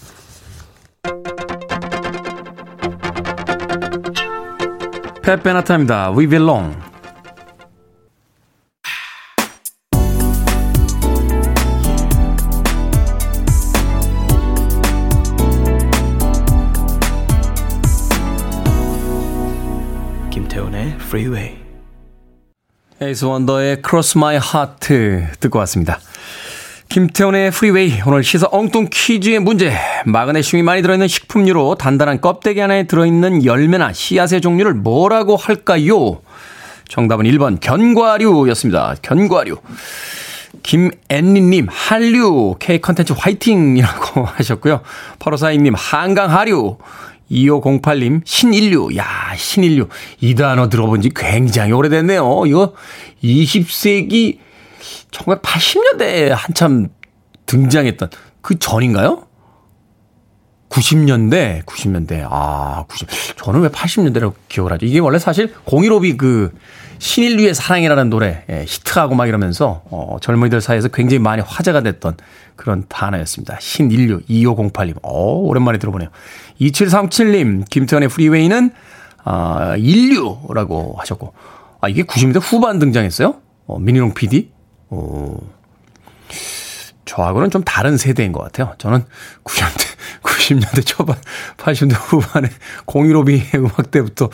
페페나타입니다. 5.24 6.12
We 6.12 6.28
belong. 6.28 6.76
김태훈의 20.30 20.96
Freeway. 21.00 21.63
에이스 23.02 23.26
원더의 23.26 23.82
Cross 23.86 24.18
My 24.18 24.36
Heart 24.36 25.38
듣고 25.40 25.60
왔습니다. 25.60 26.00
김태훈의 26.90 27.50
프리웨이 27.50 28.02
오늘 28.06 28.24
시사 28.24 28.48
엉뚱 28.52 28.88
퀴즈의 28.92 29.40
문제 29.40 29.74
마그네슘이 30.06 30.62
많이 30.62 30.84
들어있는 30.84 31.08
식품류로 31.08 31.76
단단한 31.76 32.22
껍데기 32.22 32.62
안에 32.62 32.84
들어있는 32.84 33.46
열매나 33.46 33.94
씨앗의 33.94 34.42
종류를 34.42 34.76
뭐라고 34.76 35.36
할까요? 35.36 36.22
정답은 36.88 37.26
1번 37.26 37.60
견과류였습니다. 37.60 38.96
견과류. 39.02 39.58
김앤니님 40.62 41.68
한류 41.70 42.56
K 42.60 42.80
컨텐츠 42.80 43.14
화이팅이라고 43.18 44.26
하셨고요. 44.38 44.82
8542님 45.18 45.74
한강 45.76 46.30
하류 46.30 46.78
2508님, 47.34 48.22
신인류. 48.26 48.96
야, 48.98 49.34
신인류. 49.36 49.88
이 50.22 50.36
단어 50.36 50.70
들어본 50.70 51.02
지 51.02 51.10
굉장히 51.16 51.72
오래됐네요. 51.72 52.44
이거 52.46 52.74
20세기 53.24 54.38
1980년대에 55.12 56.30
한참 56.30 56.90
등장했던 57.46 58.10
그 58.42 58.60
전인가요? 58.60 59.28
90년대, 60.70 61.64
90년대. 61.66 62.28
아, 62.30 62.86
90. 62.88 63.38
저는 63.38 63.62
왜 63.62 63.70
80년대라고 63.70 64.34
기억을 64.50 64.74
하죠? 64.74 64.86
이게 64.88 65.00
원래 65.00 65.20
사실 65.20 65.54
015비 65.66 66.18
그 66.18 66.52
신인류의 66.98 67.54
사랑이라는 67.54 68.10
노래 68.10 68.44
예, 68.50 68.66
히트하고 68.68 69.14
막 69.14 69.28
이러면서 69.28 69.84
어, 69.92 70.18
젊은이들 70.22 70.62
사이에서 70.62 70.88
굉장히 70.88 71.20
많이 71.20 71.42
화제가 71.42 71.82
됐던 71.82 72.18
그런 72.56 72.86
단어였습니다. 72.88 73.58
신인류 73.60 74.22
2508님. 74.22 74.96
어, 75.04 75.34
오랜만에 75.36 75.78
들어보네요. 75.78 76.10
2737님, 76.60 77.70
김태현의 77.70 78.10
프리웨이는 78.10 78.72
아, 79.26 79.76
인류라고 79.78 80.96
하셨고. 81.00 81.34
아, 81.82 81.90
이게 81.90 82.04
90년대 82.04 82.40
후반 82.42 82.80
등장했어요? 82.80 83.36
어, 83.68 83.80
미니롱 83.80 84.14
PD? 84.14 84.52
어, 84.90 85.38
저하고는 87.06 87.50
좀 87.50 87.64
다른 87.64 87.98
세대인 87.98 88.32
것 88.32 88.42
같아요. 88.44 88.74
저는 88.78 89.04
90년대, 89.44 89.86
90년대 90.24 90.86
초반, 90.88 91.18
80년대 91.58 91.94
후반에 91.96 92.50
015B의 92.86 93.56
음악 93.56 93.92
때부터 93.92 94.30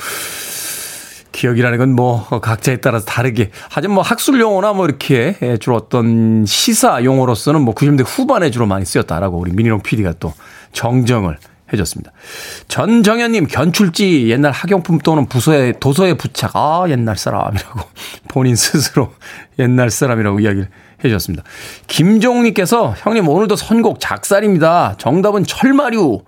기억이라는 1.31 1.77
건 1.77 1.89
뭐 1.89 2.27
각자에 2.27 2.77
따라서 2.77 3.05
다르게 3.05 3.51
하지만 3.69 3.95
뭐 3.95 4.03
학술 4.03 4.39
용어나 4.39 4.73
뭐 4.73 4.85
이렇게 4.85 5.37
예, 5.41 5.57
주로 5.57 5.75
어떤 5.75 6.45
시사 6.45 7.03
용어로서는 7.03 7.61
뭐 7.61 7.73
90년대 7.73 8.03
후반에 8.05 8.51
주로 8.51 8.65
많이 8.65 8.85
쓰였다라고 8.85 9.37
우리 9.37 9.51
미니롱 9.51 9.81
PD가 9.81 10.13
또 10.19 10.33
정정을 10.73 11.37
해줬습니다. 11.73 12.11
전정현님 12.67 13.47
견출지 13.47 14.29
옛날 14.29 14.51
학용품 14.51 14.99
또는 14.99 15.27
부서의 15.27 15.75
도서의 15.79 16.17
부착 16.17 16.55
아 16.55 16.85
옛날 16.89 17.17
사람이라고 17.17 17.79
본인 18.29 18.55
스스로 18.55 19.13
옛날 19.57 19.89
사람이라고 19.89 20.39
이야기를 20.39 20.69
해주셨습니다. 21.03 21.43
김종욱님께서 21.87 22.95
형님 22.97 23.27
오늘도 23.27 23.55
선곡 23.55 23.99
작살입니다. 23.99 24.95
정답은 24.97 25.43
철마류 25.43 26.23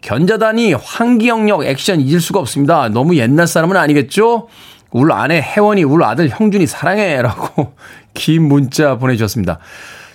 견자단이 0.00 0.72
황기영역 0.72 1.64
액션 1.64 2.00
잊을 2.00 2.20
수가 2.20 2.40
없습니다. 2.40 2.88
너무 2.88 3.16
옛날 3.16 3.46
사람은 3.46 3.76
아니겠죠? 3.76 4.48
울 4.92 5.12
아내 5.12 5.40
혜원이 5.40 5.84
울 5.84 6.02
아들 6.02 6.28
형준이 6.28 6.66
사랑해 6.66 7.20
라고 7.22 7.74
긴 8.14 8.48
문자 8.48 8.98
보내주셨습니다. 8.98 9.58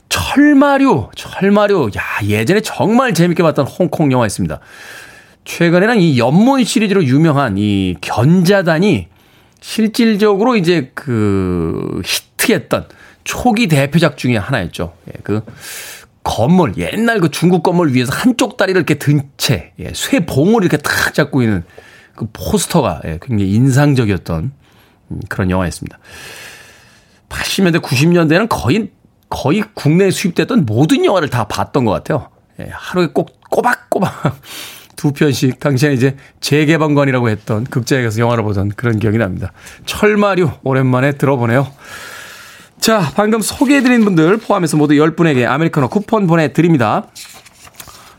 철마류, 0.10 1.10
철마류. 1.16 1.92
야, 1.98 2.26
예전에 2.26 2.62
정말 2.62 3.14
재밌게 3.14 3.44
봤던 3.44 3.66
홍콩 3.66 4.12
영화 4.12 4.26
있습니다. 4.26 4.60
최근에는 5.46 6.00
이 6.00 6.18
연문 6.18 6.64
시리즈로 6.64 7.04
유명한 7.04 7.58
이 7.58 7.96
견자단이 8.02 9.08
실질적으로 9.62 10.56
이제 10.56 10.92
그 10.94 12.02
히트했던 12.04 12.88
초기 13.24 13.68
대표작 13.68 14.18
중에 14.18 14.38
하나였죠. 14.38 14.94
예, 15.08 15.14
그 15.24 15.42
건물, 16.24 16.74
옛날 16.78 17.20
그 17.20 17.30
중국 17.30 17.64
건물 17.64 17.94
위에서 17.94 18.12
한쪽 18.14 18.58
다리를 18.58 18.78
이렇게 18.80 18.96
든 18.96 19.30
채, 19.38 19.74
예, 19.80 19.92
쇠봉을 19.94 20.64
이렇게 20.64 20.78
탁 20.78 21.14
잡고 21.14 21.42
있는 21.42 21.64
그 22.16 22.28
포스터가 22.32 23.02
예, 23.06 23.20
굉장히 23.22 23.54
인상적이었던 23.54 24.52
음, 25.12 25.20
그런 25.30 25.50
영화였습니다. 25.52 26.00
80년대, 27.30 27.82
90년대는 27.82 28.48
거의, 28.50 28.92
거의 29.30 29.64
국내에 29.74 30.12
수입됐던 30.12 30.66
모든 30.66 31.06
영화를 31.06 31.30
다 31.30 31.46
봤던 31.46 31.86
것 31.86 31.92
같아요. 31.92 32.30
예, 32.60 32.70
하루에 32.72 33.08
꼭 33.08 33.40
꼬박꼬박 33.50 34.36
두 34.96 35.12
편씩 35.12 35.60
당시에 35.60 35.94
이제 35.94 36.16
재개방관이라고 36.40 37.30
했던 37.30 37.66
극장에 37.66 38.04
가서 38.04 38.20
영화를 38.20 38.44
보던 38.44 38.70
그런 38.76 39.00
기억이 39.00 39.18
납니다. 39.18 39.52
철마류 39.86 40.50
오랜만에 40.64 41.14
들어보네요. 41.14 41.68
자, 42.80 43.12
방금 43.16 43.42
소개해드린 43.42 44.06
분들 44.06 44.38
포함해서 44.38 44.78
모두 44.78 44.94
10분에게 44.94 45.46
아메리카노 45.46 45.90
쿠폰 45.90 46.28
보내드립니다. 46.28 47.08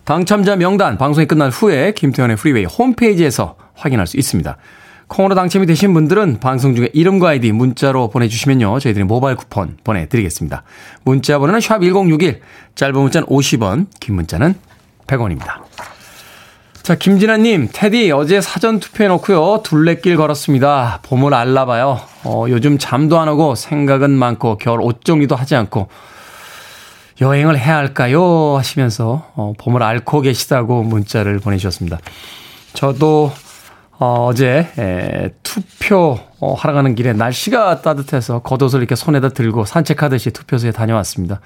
당첨자 0.05 0.57
명단 0.57 0.99
방송이 0.99 1.27
끝난 1.27 1.51
후에 1.51 1.93
김태훈의 1.93 2.37
프리웨이 2.37 2.65
홈페이지에서 2.65 3.57
확인할 3.75 4.07
수 4.07 4.17
있습니다. 4.17 4.57
콩으로 5.09 5.35
당첨이 5.35 5.67
되신 5.67 5.95
분들은 5.95 6.41
방송 6.41 6.75
중에 6.75 6.91
이름과 6.93 7.31
아이디 7.31 7.53
문자로 7.53 8.09
보내주시면요. 8.09 8.79
저희들이 8.81 9.05
모바일 9.05 9.37
쿠폰 9.37 9.77
보내드리겠습니다. 9.85 10.65
문자 11.05 11.39
번호는 11.39 11.61
샵1061, 11.61 12.41
짧은 12.75 13.01
문자는 13.01 13.29
50원, 13.29 13.87
긴 14.01 14.17
문자는 14.17 14.55
100원입니다. 15.07 15.63
자, 16.83 16.95
김진아님, 16.95 17.71
테디 17.73 18.13
어제 18.13 18.41
사전 18.41 18.79
투표해놓고요. 18.79 19.63
둘레길 19.65 20.17
걸었습니다. 20.17 21.01
봄을 21.03 21.35
알라봐요. 21.35 22.01
어, 22.25 22.47
요즘 22.49 22.79
잠도 22.79 23.19
안 23.19 23.29
오고 23.29 23.57
생각은 23.57 24.11
많고 24.11 24.59
겨울 24.59 24.81
옷 24.83 25.05
정리도 25.05 25.35
하지 25.35 25.57
않고 25.57 25.89
여행을 27.21 27.59
해야 27.59 27.77
할까요? 27.77 28.57
하시면서 28.57 29.31
어, 29.35 29.53
봄을 29.59 29.83
앓고 29.83 30.21
계시다고 30.21 30.83
문자를 30.83 31.41
보내주셨습니다. 31.41 31.99
저도 32.73 33.33
어, 33.99 34.27
어제 34.27 34.69
에, 34.79 35.31
투표 35.43 36.19
어, 36.39 36.55
하러 36.55 36.75
가는 36.75 36.95
길에 36.95 37.13
날씨가 37.13 37.81
따뜻해서 37.81 38.41
겉옷을 38.41 38.81
이렇게 38.81 38.95
손에다 38.95 39.31
들고 39.31 39.65
산책하듯이 39.65 40.31
투표소에 40.31 40.73
다녀왔습니다. 40.73 41.41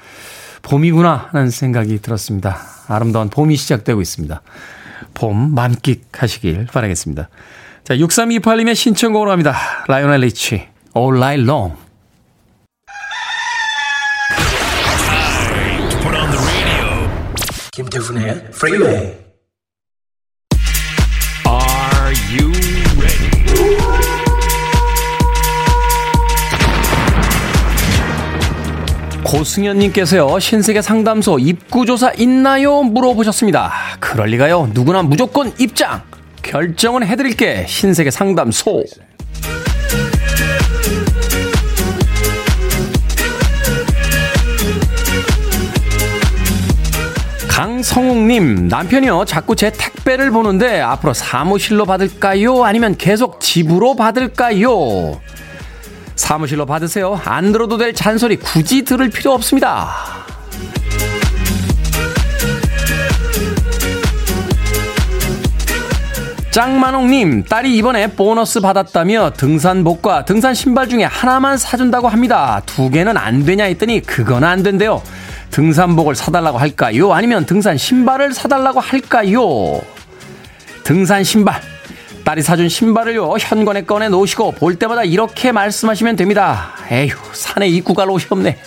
봄이구나 0.63 1.29
하는 1.33 1.51
생각이 1.51 2.01
들었습니다. 2.03 2.59
아름다운 2.89 3.31
봄이 3.31 3.57
시작되고 3.57 4.01
있습니다. 4.01 4.43
봄 5.15 5.55
만끽하시길 5.55 6.67
바라겠습니다. 6.73 7.29
자, 7.85 7.95
6328님의 7.95 8.75
신청곡으로 8.75 9.31
합니다. 9.31 9.57
라이오넬 9.89 10.21
리치, 10.21 10.69
All 10.97 11.17
Night 11.17 11.43
Long. 11.43 11.77
김태훈의 17.73 18.49
Freeway. 18.53 19.30
Are 22.11 22.19
you 22.35 22.51
ready? 22.99 23.31
고승현님께서요, 29.23 30.41
신세계 30.41 30.83
상담소 30.83 31.39
입구조사 31.39 32.13
있나요? 32.19 32.83
물어보셨습니다. 32.83 33.71
그럴리가요. 34.01 34.71
누구나 34.75 35.03
무조건 35.03 35.53
입장! 35.61 36.03
결정은 36.43 37.07
해드릴게. 37.07 37.67
신세계 37.69 38.11
상담소. 38.11 38.83
성욱님, 47.91 48.69
남편이요. 48.69 49.25
자꾸 49.25 49.57
제 49.57 49.73
택배를 49.73 50.31
보는데 50.31 50.81
앞으로 50.81 51.13
사무실로 51.13 51.87
받을까요? 51.87 52.65
아니면 52.65 52.97
계속 52.97 53.41
집으로 53.41 53.97
받을까요? 53.97 55.21
사무실로 56.15 56.67
받으세요. 56.67 57.21
안 57.25 57.51
들어도 57.51 57.79
될 57.79 57.93
잔소리 57.93 58.37
굳이 58.37 58.85
들을 58.85 59.11
필요 59.11 59.33
없습니다. 59.33 59.91
짱만홍님, 66.53 67.45
딸이 67.45 67.77
이번에 67.77 68.07
보너스 68.09 68.61
받았다며 68.61 69.33
등산복과 69.37 70.27
등산 70.27 70.55
신발 70.55 70.89
중에 70.89 71.03
하나만 71.03 71.59
사준다고 71.59 72.07
합니다. 72.07 72.63
두 72.67 72.89
개는 72.89 73.17
안 73.17 73.45
되냐 73.45 73.65
했더니 73.65 74.01
그건 74.01 74.45
안 74.45 74.63
된대요. 74.63 75.03
등산복을 75.51 76.15
사달라고 76.15 76.59
할까요? 76.59 77.13
아니면 77.13 77.45
등산 77.47 77.77
신발을 77.77 78.33
사달라고 78.33 78.81
할까요? 78.81 79.81
등산 80.85 81.25
신발. 81.25 81.61
딸이 82.25 82.43
사준 82.43 82.69
신발을요, 82.69 83.37
현관에 83.39 83.83
꺼내 83.83 84.09
놓으시고 84.09 84.53
볼 84.53 84.77
때마다 84.79 85.05
이렇게 85.05 85.53
말씀하시면 85.53 86.17
됩니다. 86.17 86.73
에휴, 86.91 87.15
산에 87.33 87.67
입구 87.69 87.95
갈 87.95 88.11
옷이 88.11 88.27
없네. 88.31 88.59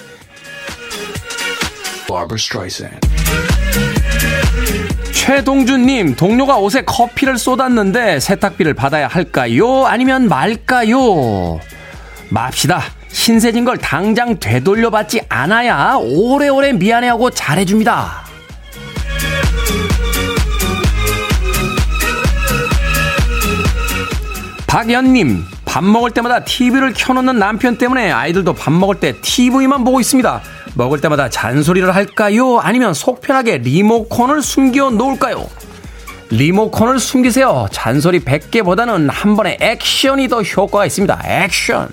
최동준님, 5.14 6.16
동료가 6.16 6.58
옷에 6.58 6.82
커피를 6.82 7.38
쏟았는데 7.38 8.20
세탁비를 8.20 8.74
받아야 8.74 9.08
할까요? 9.08 9.86
아니면 9.86 10.28
말까요? 10.28 11.60
맙시다. 12.30 12.84
신세진 13.14 13.64
걸 13.64 13.78
당장 13.78 14.38
되돌려받지 14.38 15.22
않아야 15.30 15.98
오래오래 16.02 16.74
미안해하고 16.74 17.30
잘해줍니다. 17.30 18.24
박연님, 24.68 25.44
밥 25.64 25.84
먹을 25.84 26.10
때마다 26.10 26.44
TV를 26.44 26.94
켜놓는 26.94 27.38
남편 27.38 27.78
때문에 27.78 28.12
아이들도 28.12 28.54
밥 28.54 28.74
먹을 28.74 28.96
때 28.96 29.14
TV만 29.22 29.84
보고 29.84 30.00
있습니다. 30.02 30.42
먹을 30.74 31.00
때마다 31.00 31.30
잔소리를 31.30 31.94
할까요? 31.94 32.58
아니면 32.58 32.96
속편하게 32.96 33.60
리모컨을 33.60 34.42
숨겨 34.42 34.90
놓을까요? 34.90 35.48
리모컨을 36.32 36.98
숨기세요. 36.98 37.68
잔소리 37.72 38.20
100개보다는 38.22 39.08
한 39.12 39.36
번에 39.36 39.58
액션이 39.62 40.28
더 40.28 40.42
효과가 40.42 40.88
있습니다. 40.88 41.22
액션. 41.26 41.88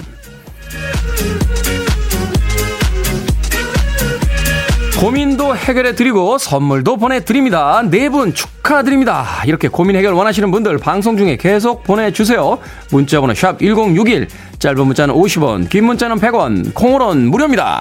고민도 5.00 5.56
해결해 5.56 5.94
드리고 5.94 6.36
선물도 6.36 6.98
보내 6.98 7.24
드립니다. 7.24 7.82
네 7.90 8.10
분 8.10 8.34
축하드립니다. 8.34 9.42
이렇게 9.46 9.68
고민 9.68 9.96
해결 9.96 10.12
원하시는 10.12 10.50
분들 10.50 10.76
방송 10.76 11.16
중에 11.16 11.36
계속 11.36 11.84
보내 11.84 12.12
주세요. 12.12 12.58
문자 12.90 13.20
번호 13.20 13.32
샵 13.32 13.58
1061, 13.60 14.28
짧은 14.58 14.86
문자는 14.86 15.14
50원, 15.14 15.70
긴 15.70 15.86
문자는 15.86 16.16
100원, 16.18 16.74
콩으로는 16.74 17.30
무료입니다. 17.30 17.80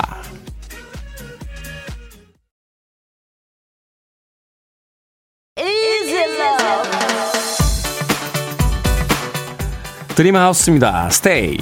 드림하우스입니다. 10.16 11.10
스테이. 11.10 11.58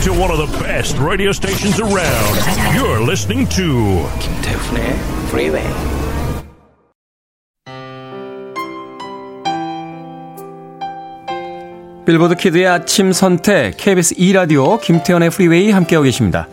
Listening 0.00 0.16
to 0.16 0.22
one 0.22 0.30
of 0.30 0.38
the 0.38 0.58
best 0.64 0.96
radio 0.98 1.30
stations 1.30 1.78
around. 1.78 2.36
You're 2.74 3.04
listening 3.04 3.46
to 3.50 4.08
김태훈의 4.18 4.96
Freeway. 5.28 5.66
빌보드 12.06 12.34
키드의 12.34 12.66
아침 12.66 13.12
선택 13.12 13.76
KBS 13.76 14.14
2 14.16 14.32
라디오 14.32 14.78
김태훈의 14.78 15.30
프리웨이 15.30 15.70
함께하고 15.70 16.04
계십니다. 16.04 16.48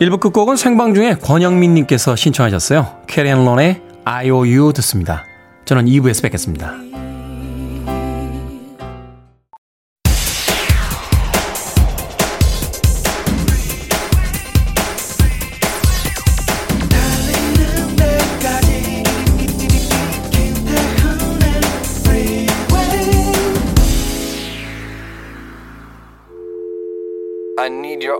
1부 0.00 0.18
끝곡은 0.20 0.56
생방 0.56 0.94
중에 0.94 1.14
권영민 1.14 1.74
님께서 1.74 2.16
신청하셨어요. 2.16 3.02
캐리앤 3.06 3.44
론의 3.44 3.80
IOU 4.04 4.72
듣습니다. 4.74 5.24
저는 5.64 5.86
2부에서 5.86 6.22
뵙겠습니다. 6.22 6.74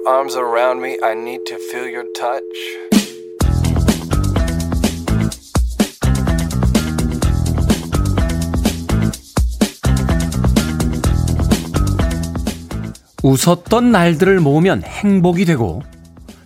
Arms 0.07 0.37
around 0.37 0.81
me. 0.81 0.99
I 1.03 1.13
need 1.13 1.45
to 1.47 1.57
feel 1.57 1.89
your 1.89 2.07
touch. 2.13 2.43
웃었던 13.23 13.93
날들을 13.93 14.41
모으면 14.41 14.83
행복이 14.83 15.45
되고, 15.45 15.83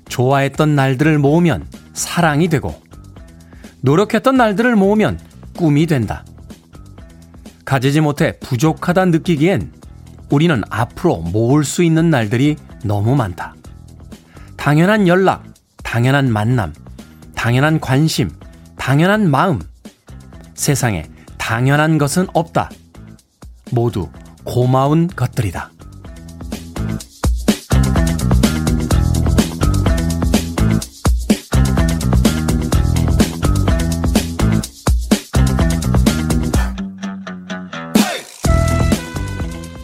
좋아했던 0.08 0.74
날들을 0.74 1.18
모으면 1.18 1.66
사랑이 1.92 2.48
되고, 2.48 2.74
노력했던 3.82 4.36
날들을 4.36 4.74
모으면 4.74 5.20
꿈이 5.56 5.86
된다. 5.86 6.24
가지지 7.64 8.00
못해 8.00 8.38
부족하다 8.40 9.06
느끼기엔 9.06 9.72
우리는 10.30 10.62
앞으로 10.68 11.18
모을 11.18 11.64
수 11.64 11.84
있는 11.84 12.10
날들이 12.10 12.56
너무 12.84 13.16
많다. 13.16 13.54
당연한 14.56 15.08
연락, 15.08 15.44
당연한 15.82 16.30
만남, 16.30 16.72
당연한 17.34 17.80
관심, 17.80 18.30
당연한 18.76 19.30
마음. 19.30 19.60
세상에 20.54 21.08
당연한 21.38 21.98
것은 21.98 22.28
없다. 22.32 22.70
모두 23.72 24.08
고마운 24.44 25.08
것들이다. 25.08 25.70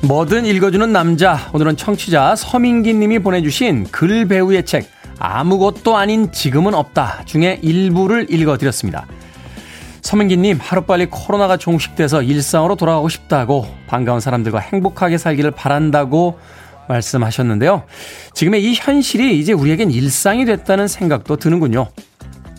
뭐든 0.03 0.47
읽어주는 0.47 0.93
남자. 0.93 1.51
오늘은 1.53 1.77
청취자 1.77 2.35
서민기 2.35 2.95
님이 2.95 3.19
보내주신 3.19 3.87
글 3.93 4.27
배우의 4.27 4.65
책, 4.65 4.91
아무것도 5.19 5.97
아닌 5.97 6.33
지금은 6.33 6.73
없다 6.73 7.25
중에 7.27 7.59
일부를 7.63 8.27
읽어드렸습니다. 8.33 9.07
서민기 10.01 10.39
님, 10.39 10.59
하루빨리 10.59 11.07
코로나가 11.07 11.59
종식돼서 11.59 12.23
일상으로 12.23 12.77
돌아가고 12.77 13.11
싶다고 13.11 13.67
반가운 13.87 14.21
사람들과 14.21 14.59
행복하게 14.59 15.19
살기를 15.19 15.51
바란다고 15.51 16.39
말씀하셨는데요. 16.89 17.85
지금의 18.33 18.65
이 18.65 18.75
현실이 18.75 19.39
이제 19.39 19.53
우리에겐 19.53 19.91
일상이 19.91 20.47
됐다는 20.47 20.89
생각도 20.89 21.37
드는군요. 21.37 21.89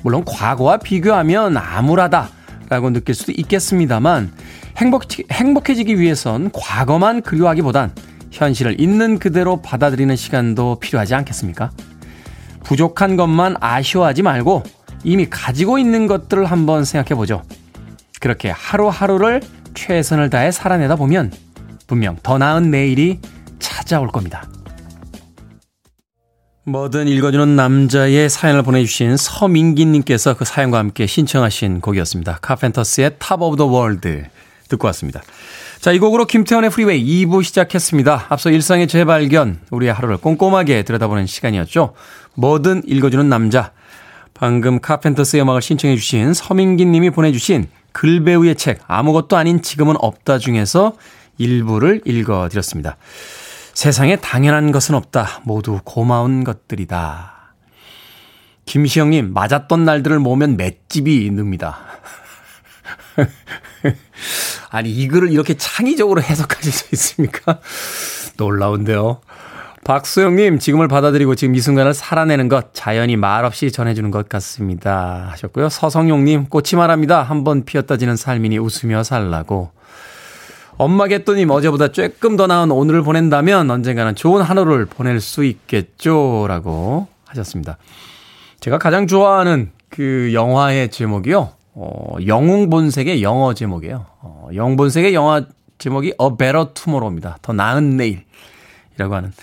물론 0.04 0.24
과거와 0.26 0.78
비교하면 0.78 1.58
암울하다라고 1.58 2.92
느낄 2.92 3.16
수도 3.16 3.32
있겠습니다만 3.36 4.32
행복, 4.78 5.04
행복해지기 5.32 6.00
위해선 6.00 6.52
과거만 6.52 7.22
그리워하기보단 7.22 7.94
현실을 8.32 8.80
있는 8.80 9.20
그대로 9.20 9.62
받아들이는 9.62 10.16
시간도 10.16 10.80
필요하지 10.80 11.16
않겠습니까? 11.16 11.72
부족한 12.64 13.18
것만 13.18 13.58
아쉬워하지 13.60 14.22
말고 14.24 14.64
이미 15.04 15.30
가지고 15.30 15.78
있는 15.78 16.08
것들을 16.08 16.46
한번 16.46 16.86
생각해 16.86 17.16
보죠. 17.16 17.44
그렇게 18.20 18.50
하루하루를 18.50 19.42
최선을 19.74 20.30
다해 20.30 20.52
살아내다 20.52 20.96
보면 20.96 21.32
분명 21.88 22.18
더 22.22 22.38
나은 22.38 22.72
내일이 22.72 23.20
찾아올 23.60 24.08
겁니다. 24.10 24.48
뭐든 26.64 27.08
읽어주는 27.08 27.56
남자의 27.56 28.30
사연을 28.30 28.62
보내주신 28.62 29.18
서민기님께서 29.18 30.36
그 30.36 30.46
사연과 30.46 30.78
함께 30.78 31.08
신청하신 31.08 31.82
곡이었습니다. 31.82 32.38
카펜터스의 32.42 33.16
Top 33.18 33.42
of 33.42 33.58
the 33.58 33.66
World 33.66 34.24
듣고 34.72 34.88
왔습니다. 34.88 35.22
자, 35.80 35.92
이 35.92 36.00
곡으로 36.00 36.26
김태훈의 36.26 36.70
프리웨이 36.70 37.26
2부 37.26 37.44
시작했습니다. 37.44 38.28
앞서 38.30 38.50
일상의 38.50 38.88
재발견, 38.88 39.60
우리의 39.72 39.94
하루를 39.94 40.18
꼼꼼하게 40.18 40.84
들여다보는 40.84 41.26
시간이었죠. 41.26 41.94
뭐든 42.36 42.84
읽어주는 42.86 43.28
남자. 43.30 43.72
방금 44.34 44.80
카펜터스의 44.80 45.44
음악을 45.44 45.62
신청해 45.62 45.96
주신 45.96 46.34
서민기 46.34 46.86
님이 46.86 47.10
보내주신 47.10 47.68
글배우의 47.94 48.56
책 48.56 48.80
아무것도 48.88 49.38
아닌 49.38 49.62
지금은 49.62 49.96
없다 50.00 50.40
중에서 50.40 50.94
일부를 51.38 52.02
읽어드렸습니다. 52.06 52.98
세상에 53.74 54.16
당연한 54.18 54.72
것은 54.72 54.96
없다. 54.96 55.42
모두 55.44 55.80
고마운 55.84 56.44
것들이다. 56.44 57.56
김시영님, 58.66 59.34
맞았던 59.34 59.86
날들을 59.86 60.20
모으면 60.20 60.58
맷집이 60.58 61.30
늡니다. 61.32 61.80
아니, 64.70 64.90
이 64.92 65.08
글을 65.08 65.32
이렇게 65.32 65.54
창의적으로 65.56 66.22
해석하실 66.22 66.72
수 66.72 66.86
있습니까? 66.94 67.60
놀라운데요. 68.38 69.22
박수영님, 69.84 70.60
지금을 70.60 70.88
받아들이고 70.88 71.34
지금 71.36 71.56
이 71.56 71.60
순간을 71.60 71.94
살아내는 71.94 72.50
것, 72.50 72.74
자연이 72.74 73.18
말없이 73.18 73.72
전해주는 73.72 74.12
것 74.12 74.30
같습니다. 74.30 75.28
하셨고요. 75.32 75.70
서성용님, 75.70 76.46
꽃이 76.50 76.76
말합니다. 76.76 77.24
한번 77.24 77.66
피었다 77.66 77.98
지는 77.98 78.16
삶이니 78.16 78.60
웃으며 78.60 79.04
살라고. 79.04 79.72
엄마 80.78 81.08
개또님, 81.08 81.50
어제보다 81.50 81.90
조금 81.90 82.38
더 82.38 82.48
나은 82.48 82.72
오늘을 82.72 83.02
보낸다면 83.04 83.70
언젠가는 83.70 84.16
좋은 84.16 84.42
하루를 84.42 84.86
보낼 84.86 85.20
수 85.20 85.44
있겠죠. 85.44 86.46
라고 86.48 87.08
하셨습니다. 87.28 87.78
제가 88.60 88.78
가장 88.78 89.08
좋아하는 89.08 89.72
그 89.90 90.32
영화의 90.34 90.90
제목이요. 90.90 91.54
어, 91.84 92.18
영웅 92.28 92.70
본색의 92.70 93.24
영어 93.24 93.56
제목이에요. 93.56 94.06
어, 94.22 94.50
영웅 94.54 94.76
본색의 94.76 95.16
영화 95.16 95.44
제목이 95.80 96.14
A 96.22 96.30
Better 96.38 96.76
Tomorrow입니다. 96.76 97.40
더 97.42 97.54
나은 97.54 97.98
내일이라고 97.98 99.16
하는. 99.16 99.34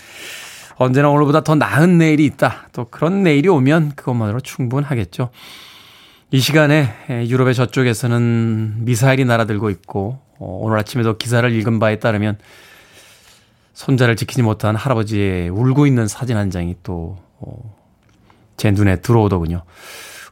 언제나 0.77 1.09
오늘보다 1.09 1.43
더 1.43 1.55
나은 1.55 1.97
내일이 1.97 2.23
있다. 2.23 2.69
또 2.71 2.85
그런 2.85 3.23
내일이 3.23 3.49
오면 3.49 3.91
그것만으로 3.97 4.39
충분하겠죠. 4.39 5.31
이 6.31 6.39
시간에 6.39 6.93
유럽의 7.09 7.55
저쪽에서는 7.55 8.85
미사일이 8.85 9.25
날아들고 9.25 9.69
있고 9.71 10.19
어, 10.39 10.59
오늘 10.61 10.79
아침에도 10.79 11.17
기사를 11.17 11.51
읽은 11.51 11.79
바에 11.79 11.99
따르면 11.99 12.37
손자를 13.73 14.15
지키지 14.15 14.43
못한 14.43 14.77
할아버지의 14.77 15.49
울고 15.49 15.87
있는 15.87 16.07
사진 16.07 16.37
한 16.37 16.51
장이 16.51 16.77
또제 16.83 17.09
어, 17.39 18.71
눈에 18.71 19.01
들어오더군요. 19.01 19.63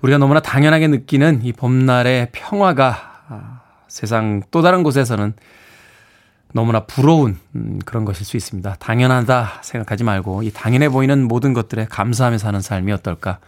우리가 0.01 0.17
너무나 0.17 0.39
당연하게 0.39 0.87
느끼는 0.87 1.41
이 1.43 1.53
봄날의 1.53 2.29
평화가 2.31 3.23
아, 3.29 3.61
세상 3.87 4.41
또 4.51 4.61
다른 4.61 4.83
곳에서는 4.83 5.33
너무나 6.53 6.81
부러운 6.81 7.37
음, 7.55 7.79
그런 7.85 8.05
것일 8.05 8.25
수 8.25 8.37
있습니다. 8.37 8.75
당연하다 8.79 9.61
생각하지 9.61 10.03
말고 10.03 10.43
이 10.43 10.51
당연해 10.51 10.89
보이는 10.89 11.27
모든 11.27 11.53
것들에 11.53 11.85
감사하며 11.85 12.37
사는 12.37 12.59
삶이 12.61 12.91
어떨까 12.91 13.39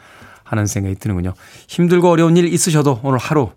하는 0.43 0.65
생각이 0.65 0.95
드는군요. 0.95 1.33
힘들고 1.67 2.09
어려운 2.09 2.35
일 2.35 2.51
있으셔도 2.51 2.99
오늘 3.03 3.19
하루 3.19 3.51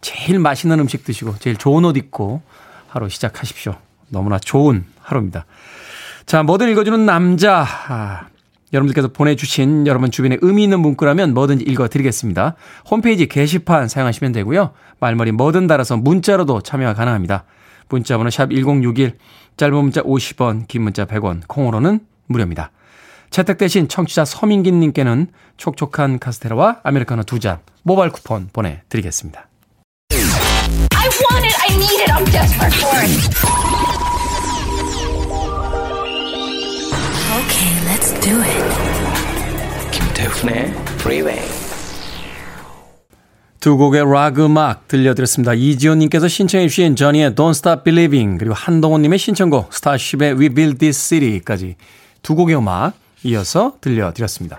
제일 0.00 0.38
맛있는 0.38 0.78
음식 0.80 1.04
드시고 1.04 1.38
제일 1.38 1.56
좋은 1.56 1.84
옷 1.84 1.96
입고 1.96 2.42
하루 2.88 3.08
시작하십시오. 3.08 3.74
너무나 4.10 4.38
좋은 4.38 4.84
하루입니다. 5.00 5.46
자, 6.26 6.42
뭐든 6.42 6.68
읽어주는 6.70 7.04
남자. 7.04 8.28
아, 8.74 8.76
여러분들께서 8.76 9.08
보내주신 9.08 9.86
여러분 9.86 10.10
주변에 10.10 10.36
의미 10.40 10.64
있는 10.64 10.80
문구라면 10.80 11.32
뭐든지 11.34 11.64
읽어드리겠습니다. 11.64 12.56
홈페이지 12.90 13.26
게시판 13.26 13.88
사용하시면 13.88 14.32
되고요. 14.32 14.72
말머리 15.00 15.32
뭐든 15.32 15.66
달아서 15.66 15.96
문자로도 15.96 16.62
참여가 16.62 16.94
가능합니다. 16.94 17.44
문자번호 17.88 18.30
샵 18.30 18.50
1061, 18.50 19.16
짧은 19.56 19.74
문자 19.76 20.02
50원, 20.02 20.66
긴 20.66 20.82
문자 20.82 21.04
100원, 21.04 21.42
콩으로는 21.46 22.00
무료입니다. 22.26 22.70
채택대신 23.30 23.88
청취자 23.88 24.24
서민기님께는 24.24 25.28
촉촉한 25.56 26.18
카스테라와 26.18 26.80
아메리카노 26.82 27.24
두 27.24 27.38
잔 27.38 27.58
모바일 27.82 28.10
쿠폰 28.10 28.48
보내드리겠습니다. 28.52 29.48
Okay, 37.54 37.70
let's 37.86 38.10
do 38.20 38.34
it. 38.42 38.64
김태훈의 39.92 40.72
Freeway. 40.98 41.40
두 43.60 43.76
곡의 43.76 44.02
락 44.12 44.40
음악 44.40 44.88
들려드렸습니다. 44.88 45.54
이지호님께서 45.54 46.26
신청해 46.26 46.66
주신 46.66 46.96
저니의 46.96 47.30
Don't 47.36 47.50
Stop 47.50 47.84
Believing 47.84 48.38
그리고 48.38 48.54
한동훈님의 48.54 49.20
신청곡 49.20 49.72
스타쉽의 49.72 50.32
We 50.32 50.48
Build 50.48 50.78
This 50.78 50.98
City까지 50.98 51.76
두 52.22 52.34
곡의 52.34 52.56
음악 52.56 52.94
이어서 53.22 53.74
들려드렸습니다. 53.80 54.56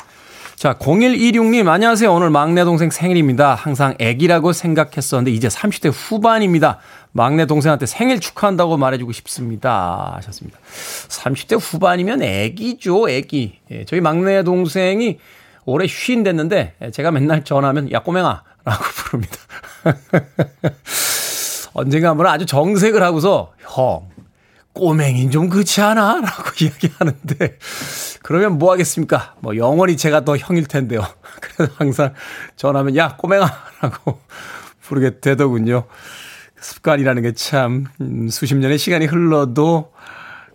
자, 0.55 0.75
0126님, 0.75 1.67
안녕하세요. 1.67 2.13
오늘 2.13 2.29
막내 2.29 2.63
동생 2.63 2.89
생일입니다. 2.89 3.55
항상 3.55 3.93
애기라고 3.99 4.53
생각했었는데, 4.53 5.31
이제 5.31 5.49
30대 5.49 5.91
후반입니다. 5.93 6.79
막내 7.17 7.45
동생한테 7.45 7.85
생일 7.85 8.19
축하한다고 8.19 8.75
말해주고 8.75 9.13
싶습니다. 9.13 10.15
하셨습니다. 10.17 10.59
30대 11.07 11.57
후반이면 11.57 12.21
애기죠, 12.21 13.09
애기. 13.09 13.59
예, 13.71 13.85
저희 13.85 14.01
막내 14.01 14.43
동생이 14.43 15.19
올해 15.63 15.87
쉰 15.87 16.23
됐는데, 16.23 16.75
제가 16.91 17.11
맨날 17.11 17.45
전화하면, 17.45 17.89
야, 17.93 18.03
꼬맹아. 18.03 18.43
라고 18.65 18.83
부릅니다. 18.95 19.37
언젠가 21.73 22.09
한번 22.09 22.27
아주 22.27 22.45
정색을 22.45 23.01
하고서 23.01 23.53
형 23.59 24.09
꼬맹이 24.73 25.29
좀 25.29 25.47
그렇지 25.47 25.81
않아? 25.81 26.19
라고 26.21 26.43
이야기하는데 26.59 27.59
그러면 28.23 28.57
뭐 28.57 28.73
하겠습니까? 28.73 29.35
뭐 29.39 29.55
영원히 29.55 29.95
제가 29.95 30.25
더 30.25 30.35
형일 30.35 30.65
텐데요. 30.65 31.05
그래서 31.39 31.71
항상 31.77 32.13
전화하면 32.55 32.97
야 32.97 33.15
꼬맹아 33.15 33.45
라고 33.81 34.19
부르게 34.81 35.19
되더군요. 35.19 35.85
습관이라는 36.65 37.21
게참 37.21 37.85
음, 38.01 38.27
수십 38.29 38.55
년의 38.55 38.77
시간이 38.79 39.05
흘러도 39.05 39.91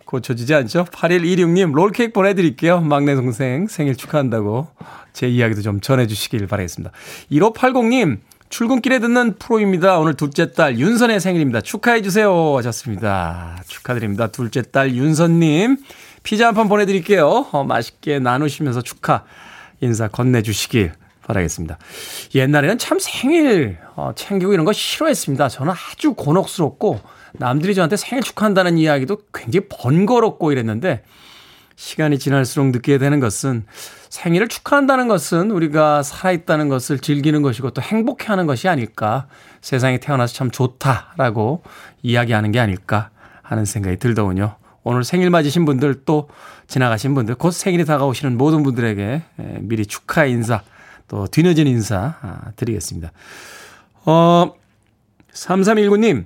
고쳐지지 0.05 0.53
않죠? 0.53 0.85
8126님 0.91 1.73
롤케이크 1.73 2.11
보내드릴게요. 2.11 2.81
막내 2.81 3.15
동생 3.15 3.67
생일 3.67 3.95
축하한다고 3.95 4.67
제 5.13 5.27
이야기도 5.29 5.61
좀 5.61 5.79
전해주시길 5.79 6.47
바라겠습니다. 6.47 6.91
1580님 7.31 8.19
출근길에 8.49 8.99
듣는 8.99 9.37
프로입니다. 9.39 9.99
오늘 9.99 10.15
둘째 10.15 10.51
딸 10.51 10.77
윤선의 10.77 11.21
생일입니다. 11.21 11.61
축하해주세요 11.61 12.57
하셨습니다. 12.57 13.63
축하드립니다. 13.67 14.27
둘째 14.27 14.61
딸 14.63 14.93
윤선님 14.93 15.77
피자 16.23 16.47
한 16.47 16.55
판 16.55 16.67
보내드릴게요. 16.67 17.47
어, 17.53 17.63
맛있게 17.63 18.19
나누시면서 18.19 18.81
축하 18.81 19.23
인사 19.79 20.09
건네주시길 20.09 20.91
바라겠습니다. 21.25 21.77
옛날에는 22.35 22.77
참 22.77 22.99
생일 22.99 23.77
어, 23.95 24.11
챙기고 24.15 24.53
이런 24.53 24.65
거 24.65 24.73
싫어했습니다. 24.73 25.49
저는 25.49 25.73
아주 25.73 26.13
곤혹스럽고 26.13 26.99
남들이 27.33 27.75
저한테 27.75 27.95
생일 27.95 28.23
축하한다는 28.23 28.77
이야기도 28.77 29.17
굉장히 29.33 29.67
번거롭고 29.69 30.51
이랬는데 30.51 31.03
시간이 31.75 32.19
지날수록 32.19 32.67
느끼게 32.67 32.97
되는 32.97 33.19
것은 33.19 33.65
생일을 34.09 34.49
축하한다는 34.49 35.07
것은 35.07 35.51
우리가 35.51 36.03
살아있다는 36.03 36.69
것을 36.69 36.99
즐기는 36.99 37.41
것이고 37.41 37.71
또 37.71 37.81
행복해하는 37.81 38.45
것이 38.45 38.67
아닐까. 38.67 39.27
세상에 39.61 39.99
태어나서 39.99 40.33
참 40.33 40.51
좋다라고 40.51 41.63
이야기하는 42.03 42.51
게 42.51 42.59
아닐까 42.59 43.09
하는 43.41 43.65
생각이 43.65 43.97
들더군요. 43.97 44.55
오늘 44.83 45.03
생일 45.03 45.29
맞으신 45.29 45.65
분들 45.65 46.03
또 46.05 46.29
지나가신 46.67 47.15
분들 47.15 47.35
곧 47.35 47.51
생일이 47.51 47.85
다가오시는 47.85 48.37
모든 48.37 48.63
분들에게 48.63 49.21
미리 49.61 49.85
축하 49.85 50.25
인사 50.25 50.61
또 51.11 51.27
뒤늦은 51.27 51.67
인사 51.67 52.15
아, 52.21 52.51
드리겠습니다. 52.55 53.11
어, 54.05 54.53
3319님, 55.33 56.23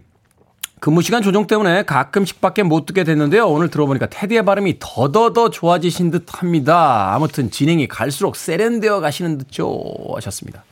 근무 0.79 1.01
시간 1.01 1.23
조정 1.23 1.47
때문에 1.47 1.85
가끔씩 1.85 2.39
밖에 2.39 2.61
못 2.61 2.85
듣게 2.85 3.03
됐는데요. 3.03 3.47
오늘 3.47 3.69
들어보니까 3.71 4.05
테디의 4.05 4.45
발음이 4.45 4.75
더더더 4.79 5.49
좋아지신 5.49 6.11
듯 6.11 6.25
합니다. 6.39 7.15
아무튼 7.15 7.49
진행이 7.49 7.87
갈수록 7.87 8.35
세련되어 8.35 8.99
가시는 8.99 9.39
듯죠. 9.39 9.81
하셨습니다. 10.13 10.63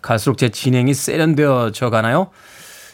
갈수록 0.00 0.38
제 0.38 0.50
진행이 0.50 0.94
세련되어져 0.94 1.90
가나요? 1.90 2.30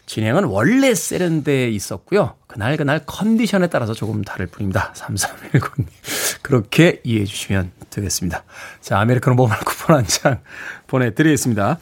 진행은 0.06 0.44
원래 0.44 0.94
세련되어 0.94 1.68
있었고요. 1.68 2.34
그날 2.46 2.78
그날 2.78 3.02
컨디션에 3.04 3.66
따라서 3.66 3.92
조금 3.92 4.22
다를 4.22 4.46
뿐입니다. 4.46 4.94
3319님. 4.94 5.84
그렇게 6.46 7.00
이해해 7.02 7.24
주시면 7.24 7.72
되겠습니다. 7.90 8.44
자, 8.80 9.00
아메리카노 9.00 9.34
모바일 9.34 9.58
쿠폰 9.66 9.96
한 9.96 10.04
장 10.06 10.38
보내드리겠습니다. 10.86 11.78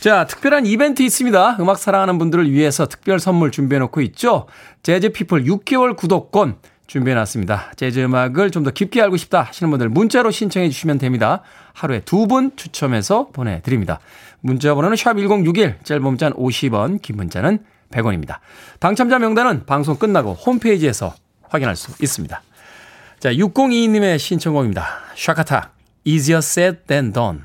자, 0.00 0.26
특별한 0.26 0.64
이벤트 0.64 1.02
있습니다. 1.02 1.58
음악 1.60 1.76
사랑하는 1.78 2.16
분들을 2.16 2.50
위해서 2.50 2.86
특별 2.86 3.20
선물 3.20 3.50
준비해 3.50 3.78
놓고 3.80 4.00
있죠. 4.00 4.46
재즈피플 4.82 5.44
6개월 5.44 5.94
구독권 5.94 6.56
준비해 6.86 7.14
놨습니다. 7.16 7.72
재즈 7.76 7.98
음악을 8.00 8.50
좀 8.50 8.64
더 8.64 8.70
깊게 8.70 9.02
알고 9.02 9.18
싶다 9.18 9.42
하시는 9.42 9.68
분들 9.68 9.90
문자로 9.90 10.30
신청해 10.30 10.70
주시면 10.70 10.96
됩니다. 10.98 11.42
하루에 11.74 12.00
두 12.00 12.26
분 12.26 12.52
추첨해서 12.56 13.28
보내드립니다. 13.34 14.00
문자 14.40 14.74
번호는 14.74 14.96
샵1061, 14.96 15.84
짧은 15.84 16.02
문자는 16.02 16.34
50원, 16.38 17.02
긴 17.02 17.16
문자는 17.16 17.58
100원입니다. 17.90 18.38
당첨자 18.80 19.18
명단은 19.18 19.66
방송 19.66 19.96
끝나고 19.96 20.32
홈페이지에서 20.32 21.14
확인할 21.50 21.76
수 21.76 21.92
있습니다. 22.02 22.40
자, 23.20 23.32
6022님의 23.32 24.16
신청곡입니다. 24.18 24.86
샤카타, 25.16 25.72
Easier 26.04 26.38
Said 26.38 26.78
Than 26.86 27.12
Done. 27.12 27.40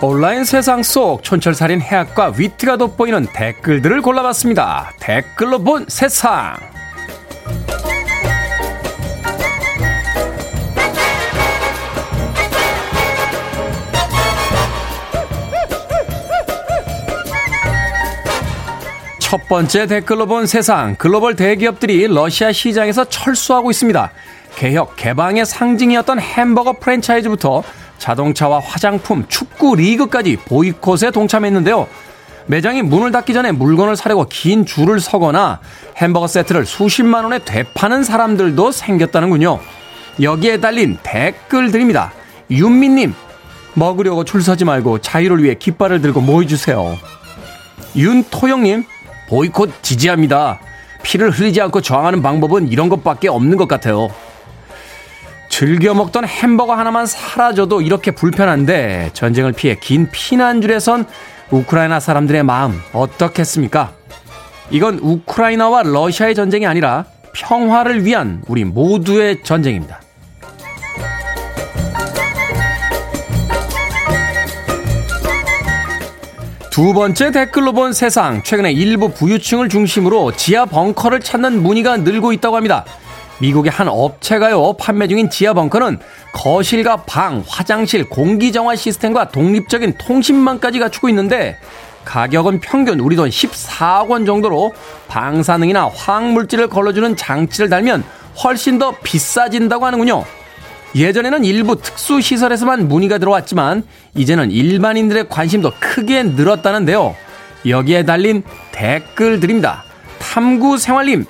온라인 0.00 0.44
세상 0.44 0.84
속 0.84 1.24
촌철살인 1.24 1.80
해학과 1.80 2.32
위트가 2.36 2.76
돋보이는 2.76 3.26
댓글들을 3.34 4.02
골라봤습니다. 4.02 4.92
댓글로 5.00 5.64
본 5.64 5.86
세상. 5.88 6.75
첫 19.26 19.48
번째 19.48 19.88
댓글로 19.88 20.26
본 20.26 20.46
세상. 20.46 20.94
글로벌 20.94 21.34
대기업들이 21.34 22.06
러시아 22.06 22.52
시장에서 22.52 23.06
철수하고 23.06 23.72
있습니다. 23.72 24.12
개혁, 24.54 24.94
개방의 24.94 25.44
상징이었던 25.44 26.20
햄버거 26.20 26.74
프랜차이즈부터 26.74 27.64
자동차와 27.98 28.60
화장품, 28.60 29.26
축구 29.26 29.74
리그까지 29.74 30.36
보이콧에 30.44 31.10
동참했는데요. 31.10 31.88
매장이 32.46 32.82
문을 32.82 33.10
닫기 33.10 33.34
전에 33.34 33.50
물건을 33.50 33.96
사려고 33.96 34.26
긴 34.28 34.64
줄을 34.64 35.00
서거나 35.00 35.58
햄버거 35.96 36.28
세트를 36.28 36.64
수십만 36.64 37.24
원에 37.24 37.40
되파는 37.40 38.04
사람들도 38.04 38.70
생겼다는군요. 38.70 39.58
여기에 40.22 40.60
달린 40.60 40.98
댓글들입니다. 41.02 42.12
윤미님, 42.52 43.12
먹으려고 43.74 44.22
줄 44.22 44.40
서지 44.40 44.64
말고 44.64 45.00
자유를 45.00 45.42
위해 45.42 45.56
깃발을 45.58 46.00
들고 46.00 46.20
모여주세요. 46.20 46.96
윤토영님, 47.96 48.84
보이콧 49.28 49.82
지지합니다. 49.82 50.60
피를 51.02 51.30
흘리지 51.30 51.60
않고 51.60 51.80
저항하는 51.80 52.22
방법은 52.22 52.68
이런 52.68 52.88
것밖에 52.88 53.28
없는 53.28 53.56
것 53.56 53.68
같아요. 53.68 54.08
즐겨 55.48 55.94
먹던 55.94 56.26
햄버거 56.26 56.74
하나만 56.74 57.06
사라져도 57.06 57.80
이렇게 57.80 58.10
불편한데 58.10 59.10
전쟁을 59.12 59.52
피해 59.52 59.76
긴 59.80 60.08
피난줄에 60.10 60.80
선 60.80 61.06
우크라이나 61.50 62.00
사람들의 62.00 62.42
마음 62.42 62.80
어떻겠습니까? 62.92 63.92
이건 64.70 64.98
우크라이나와 64.98 65.84
러시아의 65.84 66.34
전쟁이 66.34 66.66
아니라 66.66 67.04
평화를 67.32 68.04
위한 68.04 68.42
우리 68.48 68.64
모두의 68.64 69.42
전쟁입니다. 69.44 70.00
두 76.76 76.92
번째 76.92 77.30
댓글로 77.30 77.72
본 77.72 77.94
세상. 77.94 78.42
최근에 78.42 78.70
일부 78.70 79.08
부유층을 79.08 79.70
중심으로 79.70 80.32
지하 80.32 80.66
벙커를 80.66 81.20
찾는 81.20 81.62
문의가 81.62 81.96
늘고 81.96 82.34
있다고 82.34 82.54
합니다. 82.54 82.84
미국의 83.38 83.72
한 83.72 83.88
업체가요, 83.88 84.74
판매 84.74 85.08
중인 85.08 85.30
지하 85.30 85.54
벙커는 85.54 85.98
거실과 86.34 86.96
방, 86.96 87.42
화장실, 87.48 88.06
공기정화 88.10 88.76
시스템과 88.76 89.30
독립적인 89.30 89.94
통신망까지 89.96 90.78
갖추고 90.78 91.08
있는데, 91.08 91.56
가격은 92.04 92.60
평균 92.60 93.00
우리 93.00 93.16
돈 93.16 93.30
14억 93.30 94.10
원 94.10 94.26
정도로 94.26 94.74
방사능이나 95.08 95.88
화학물질을 95.88 96.68
걸러주는 96.68 97.16
장치를 97.16 97.70
달면 97.70 98.04
훨씬 98.44 98.78
더 98.78 98.94
비싸진다고 99.02 99.86
하는군요. 99.86 100.26
예전에는 100.94 101.44
일부 101.44 101.76
특수시설에서만 101.80 102.88
문의가 102.88 103.18
들어왔지만, 103.18 103.82
이제는 104.14 104.50
일반인들의 104.50 105.28
관심도 105.28 105.72
크게 105.78 106.22
늘었다는데요. 106.22 107.14
여기에 107.66 108.04
달린 108.04 108.42
댓글들입니다. 108.72 109.84
탐구 110.18 110.78
생활님, 110.78 111.24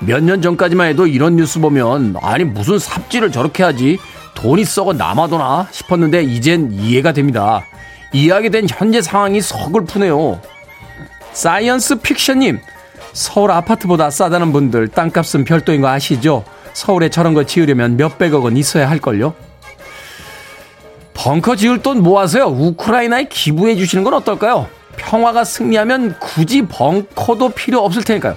몇 0.00 0.22
년 0.22 0.42
전까지만 0.42 0.88
해도 0.88 1.06
이런 1.06 1.36
뉴스 1.36 1.58
보면 1.60 2.16
아니 2.20 2.44
무슨 2.44 2.78
삽질을 2.78 3.32
저렇게 3.32 3.62
하지 3.62 3.98
돈이 4.34 4.64
썩어 4.64 4.92
남아도나 4.92 5.68
싶었는데 5.70 6.22
이젠 6.22 6.70
이해가 6.72 7.12
됩니다. 7.12 7.62
이해하게 8.12 8.50
된 8.50 8.66
현재 8.68 9.00
상황이 9.00 9.40
서글프네요. 9.40 10.40
사이언스 11.32 12.00
픽션님 12.00 12.60
서울 13.14 13.50
아파트보다 13.50 14.10
싸다는 14.10 14.52
분들 14.52 14.88
땅값은 14.88 15.44
별도인 15.44 15.80
거 15.80 15.88
아시죠? 15.88 16.44
서울에 16.76 17.08
저런 17.08 17.32
거 17.32 17.44
지으려면 17.44 17.96
몇백억 17.96 18.44
원 18.44 18.58
있어야 18.58 18.90
할걸요? 18.90 19.32
벙커 21.14 21.56
지을 21.56 21.80
돈 21.80 22.02
모아서요. 22.02 22.48
우크라이나에 22.48 23.28
기부해 23.30 23.76
주시는 23.76 24.04
건 24.04 24.12
어떨까요? 24.12 24.68
평화가 24.98 25.44
승리하면 25.44 26.18
굳이 26.18 26.66
벙커도 26.66 27.48
필요 27.50 27.82
없을 27.82 28.04
테니까요. 28.04 28.36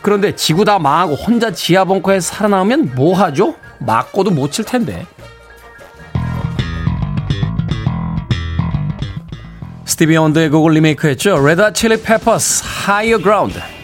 그런데 0.00 0.36
지구 0.36 0.64
다 0.64 0.78
망하고 0.78 1.16
혼자 1.16 1.50
지하 1.50 1.84
벙커에 1.84 2.20
살아남으면 2.20 2.92
뭐 2.94 3.16
하죠? 3.16 3.56
맞고도 3.80 4.30
못 4.30 4.52
칠 4.52 4.64
텐데. 4.64 5.04
스티비 9.84 10.16
원더의 10.16 10.50
곡을 10.50 10.72
리메이크했죠. 10.74 11.44
레드 11.44 11.72
칠리 11.72 12.00
페퍼스 12.00 12.62
Ground. 13.20 13.58
freeway. 13.58 13.75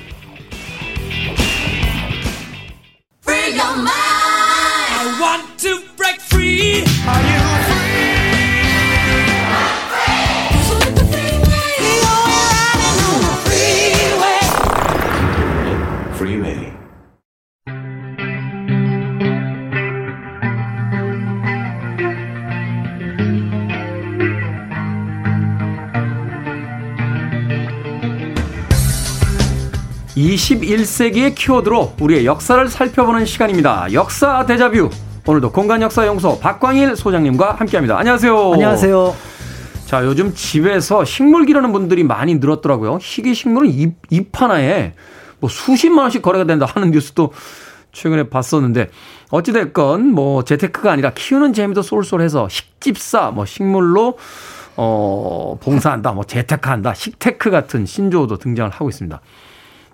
21세기의 30.17 31.35
키워드로 31.35 31.95
우리의 32.01 32.27
역사를 32.27 32.67
살펴보는 32.69 33.27
시간입니다. 33.27 33.93
역사 33.93 34.47
대자뷰. 34.47 34.91
오늘도 35.27 35.53
공간역사연구소 35.53 36.41
박광일 36.41 36.97
소장님과 36.97 37.53
함께합니다. 37.53 37.97
안녕하세요. 37.97 38.53
안녕하세요. 38.55 39.15
자, 39.87 40.05
요즘 40.05 40.35
집에서 40.35 41.05
식물 41.05 41.47
기르는 41.47 41.71
분들이 41.73 42.03
많이 42.03 42.35
늘었더라고요. 42.37 42.99
희귀 43.01 43.35
식물은 43.35 43.71
잎, 43.71 43.95
잎 44.11 44.41
하나에 44.41 44.95
뭐 45.39 45.49
수십만 45.49 46.05
원씩 46.05 46.23
거래가 46.23 46.45
된다 46.45 46.67
하는 46.67 46.91
뉴스도 46.91 47.33
최근에 47.93 48.31
봤었는데 48.31 48.89
어찌됐건 49.31 50.09
뭐 50.09 50.43
재테크가 50.43 50.91
아니라 50.91 51.13
키우는 51.15 51.53
재미도 51.53 51.83
쏠쏠해서 51.83 52.49
식집사 52.49 53.31
뭐 53.31 53.45
식물로 53.45 54.19
어 54.77 55.59
봉사한다 55.61 56.13
뭐 56.13 56.25
재테크한다 56.25 56.95
식테크 56.95 57.51
같은 57.51 57.87
신조어도 57.87 58.39
등장을 58.39 58.71
하고 58.71 58.89
있습니다. 58.89 59.21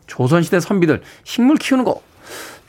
조선시대 0.06 0.60
선비들 0.60 1.02
식물 1.24 1.56
키우는 1.56 1.84
거 1.84 2.00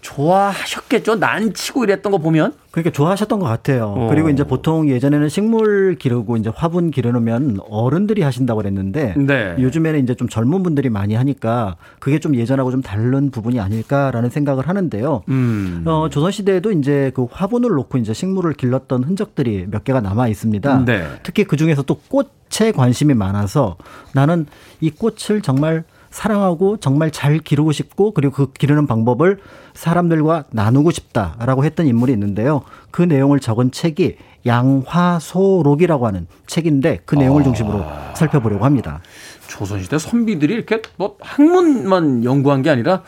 좋아하셨겠죠? 0.02 1.16
난치고 1.16 1.84
이랬던 1.84 2.12
거 2.12 2.18
보면. 2.18 2.54
그러니까 2.72 2.92
좋아하셨던 2.92 3.40
것 3.40 3.46
같아요. 3.48 3.94
어. 3.98 4.08
그리고 4.10 4.30
이제 4.30 4.44
보통 4.44 4.90
예전에는 4.90 5.28
식물 5.28 5.96
기르고 5.96 6.38
이제 6.38 6.52
화분 6.54 6.92
기르면 6.92 7.60
어른들이 7.68 8.22
하신다고 8.22 8.60
그랬는데 8.60 9.16
네. 9.18 9.56
요즘에는 9.60 10.04
이제 10.04 10.14
좀 10.16 10.30
젊은 10.30 10.62
분들이 10.62 10.90
많이 10.90 11.16
하니까 11.16 11.78
그게 12.00 12.20
좀 12.20 12.36
예전하고 12.36 12.72
좀 12.72 12.82
다른 12.82 13.32
부분이 13.32 13.60
아닐까라는 13.60 14.30
생각을 14.30 14.68
하는데요. 14.68 15.24
음. 15.30 15.84
어, 15.86 16.10
조선시대에도 16.10 16.72
이제 16.74 17.12
그 17.16 17.28
화분을 17.30 17.70
놓고 17.72 17.98
이제 17.98 18.14
식물을 18.14 18.54
길렀던 18.54 19.04
흔적들이 19.04 19.66
몇 19.70 19.84
개가 19.84 20.02
남아 20.02 20.28
있습니다. 20.28 20.86
네. 20.86 21.08
특히 21.24 21.44
그 21.44 21.58
중에서 21.58 21.82
또 21.82 21.96
꽃에 22.08 22.72
관심이 22.72 23.16
많아서 23.16 23.78
나는 24.14 24.46
이 24.80 24.92
꽃을 24.92 25.42
정말 25.42 25.84
사랑하고 26.10 26.78
정말 26.78 27.12
잘 27.12 27.40
기르고 27.40 27.72
싶고 27.72 28.14
그리고 28.14 28.34
그 28.34 28.52
기르는 28.52 28.88
방법을 28.88 29.40
사람들과 29.74 30.46
나누고 30.52 30.92
싶다라고 30.92 31.64
했던 31.64 31.86
인물이 31.86 32.12
있는데요. 32.14 32.64
그 32.92 33.02
내용을 33.02 33.40
적은 33.40 33.72
책이 33.72 34.18
양화소록이라고 34.46 36.08
하는 36.08 36.28
책인데 36.48 37.02
그 37.06 37.16
내용을 37.16 37.44
중심으로 37.44 37.84
살펴보려고 38.16 38.66
합니다. 38.66 39.02
조선시대 39.48 39.98
선비들이 39.98 40.54
이렇게 40.54 40.82
뭐 40.98 41.18
학문만 41.20 42.24
연구한 42.24 42.62
게 42.62 42.70
아니라 42.70 43.04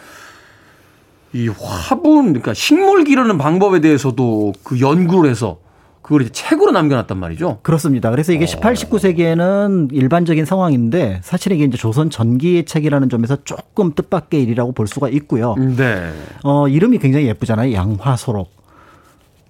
이 1.34 1.48
화분, 1.48 2.28
그러니까 2.28 2.54
식물 2.54 3.06
기르는 3.06 3.38
방법에 3.38 3.80
대해서도 3.80 4.54
그 4.64 4.82
연구를 4.82 5.30
해서 5.30 5.60
그걸 6.02 6.24
이제 6.24 6.32
책으로 6.32 6.72
남겨놨단 6.72 7.18
말이죠. 7.18 7.60
그렇습니다. 7.62 8.10
그래서 8.10 8.34
이게 8.34 8.46
18, 8.46 8.74
19세기에는 8.74 9.94
일반적인 9.94 10.46
상황인데 10.46 11.22
사실 11.24 11.52
이게 11.52 11.64
이제 11.64 11.78
조선 11.78 12.10
전기의 12.10 12.66
책이라는 12.66 13.10
점에서 13.10 13.38
조금 13.44 13.94
뜻밖의 13.94 14.42
일이라고 14.44 14.72
볼 14.72 14.88
수가 14.88 15.10
있고요. 15.10 15.56
네. 15.56 16.12
어, 16.44 16.68
이름이 16.68 16.98
굉장히 17.00 17.28
예쁘잖아요. 17.28 17.74
양화소록. 17.74 18.50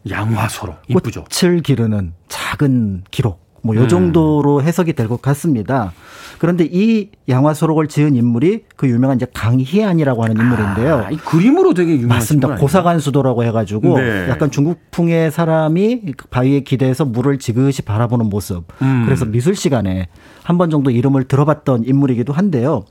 양화소로 0.09 0.73
이쁘죠. 0.89 1.25
꽃을 1.25 1.61
기르는 1.61 2.13
작은 2.27 3.03
기록. 3.11 3.50
뭐, 3.63 3.75
음. 3.75 3.81
요 3.81 3.87
정도로 3.87 4.61
해석이 4.63 4.93
될 4.93 5.07
것 5.07 5.21
같습니다. 5.21 5.93
그런데 6.39 6.67
이 6.71 7.09
양화소록을 7.29 7.87
지은 7.87 8.15
인물이 8.15 8.63
그 8.75 8.87
유명한 8.89 9.17
이제 9.17 9.27
강희안이라고 9.31 10.23
하는 10.23 10.37
인물인데요. 10.41 10.95
아, 11.05 11.11
이 11.11 11.17
그림으로 11.17 11.73
되게 11.75 11.93
유명한 11.93 12.17
맞습니다. 12.17 12.55
고사관수도라고 12.55 13.43
해가지고 13.43 13.99
네. 13.99 14.27
약간 14.29 14.49
중국풍의 14.49 15.29
사람이 15.31 16.01
그 16.17 16.27
바위에 16.29 16.61
기대서 16.61 17.05
물을 17.05 17.37
지그시 17.37 17.83
바라보는 17.83 18.27
모습. 18.29 18.63
음. 18.81 19.03
그래서 19.05 19.25
미술 19.25 19.55
시간에 19.55 20.07
한 20.43 20.57
번 20.57 20.69
정도 20.71 20.89
이름을 20.89 21.25
들어봤던 21.25 21.83
인물이기도 21.85 22.33
한데요. 22.33 22.83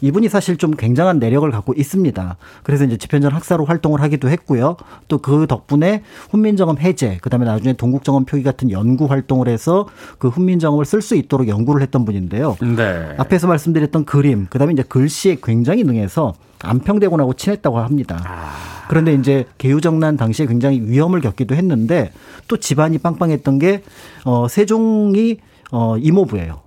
이분이 0.00 0.28
사실 0.28 0.56
좀 0.56 0.72
굉장한 0.72 1.18
내력을 1.18 1.48
갖고 1.50 1.74
있습니다. 1.76 2.36
그래서 2.62 2.84
이제 2.84 2.96
집현전 2.96 3.32
학사로 3.32 3.64
활동을 3.64 4.00
하기도 4.02 4.28
했고요. 4.28 4.76
또 5.06 5.18
그 5.28 5.46
덕분에 5.46 6.02
훈민정음 6.30 6.78
해제, 6.78 7.18
그다음에 7.20 7.44
나중에 7.44 7.74
동국정음 7.74 8.24
표기 8.24 8.42
같은 8.42 8.70
연구 8.70 9.04
활동을 9.06 9.48
해서 9.48 9.86
그 10.18 10.28
훈민정음을 10.28 10.86
쓸 10.86 11.02
수 11.02 11.16
있도록 11.16 11.48
연구를 11.48 11.82
했던 11.82 12.06
분인데요. 12.06 12.56
네. 12.60 13.14
앞에서 13.18 13.46
말씀드렸던 13.46 14.06
그림, 14.06 14.46
그다음에 14.48 14.72
이제 14.72 14.82
글씨에 14.82 15.38
굉장히 15.42 15.84
능해서 15.84 16.32
안평대군하고 16.62 17.34
친했다고 17.34 17.78
합니다. 17.78 18.22
그런데 18.88 19.12
이제 19.12 19.44
개유정난 19.58 20.16
당시에 20.16 20.46
굉장히 20.46 20.80
위험을 20.80 21.20
겪기도 21.20 21.54
했는데 21.54 22.10
또 22.48 22.56
집안이 22.56 22.98
빵빵했던 22.98 23.58
게 23.58 23.82
어, 24.24 24.48
세종이 24.48 25.38
어, 25.70 25.98
이모부예요. 25.98 26.60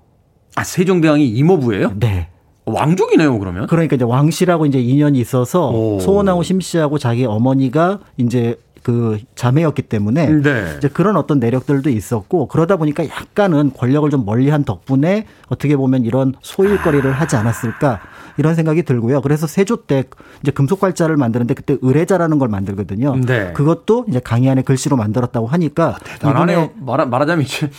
아, 0.56 0.64
세종대왕이 0.64 1.28
이모부예요? 1.28 1.94
네. 2.00 2.28
왕족이네요, 2.72 3.38
그러면. 3.40 3.68
그러니까 3.68 3.96
이제 3.96 4.06
왕씨라고 4.06 4.66
이제 4.66 4.80
인연이 4.80 5.20
있어서 5.20 5.70
오. 5.70 6.00
소원하고 6.00 6.44
심씨하고 6.44 6.98
자기 6.98 7.26
어머니가 7.26 8.00
이제 8.18 8.58
그 8.84 9.20
자매였기 9.36 9.84
때문에 9.84 10.28
네. 10.42 10.74
이제 10.78 10.88
그런 10.88 11.16
어떤 11.16 11.40
내력들도 11.40 11.90
있었고 11.90 12.48
그러다 12.48 12.78
보니까 12.78 13.06
약간은 13.06 13.74
권력을 13.78 14.10
좀 14.10 14.26
멀리한 14.26 14.64
덕분에 14.64 15.28
어떻게 15.50 15.76
보면 15.76 16.04
이런 16.04 16.34
소일거리를 16.42 17.12
하지 17.12 17.36
않았을까 17.36 18.00
이런 18.38 18.56
생각이 18.56 18.84
들고요. 18.84 19.22
그래서 19.22 19.46
세조 19.46 19.86
때 19.86 20.06
이제 20.42 20.52
금속발자를 20.52 21.16
만드는데 21.16 21.54
그때 21.54 21.78
의뢰자라는 21.82 22.40
걸 22.40 22.48
만들거든요. 22.48 23.18
네. 23.18 23.54
그것도 23.54 24.06
이제 24.10 24.20
강희안의 24.20 24.64
글씨로 24.64 24.98
만들었다고 24.98 25.46
하니까 25.46 25.98
대단하네요. 26.04 26.72
말하, 26.80 27.06
말하자면 27.06 27.46
이제 27.46 27.70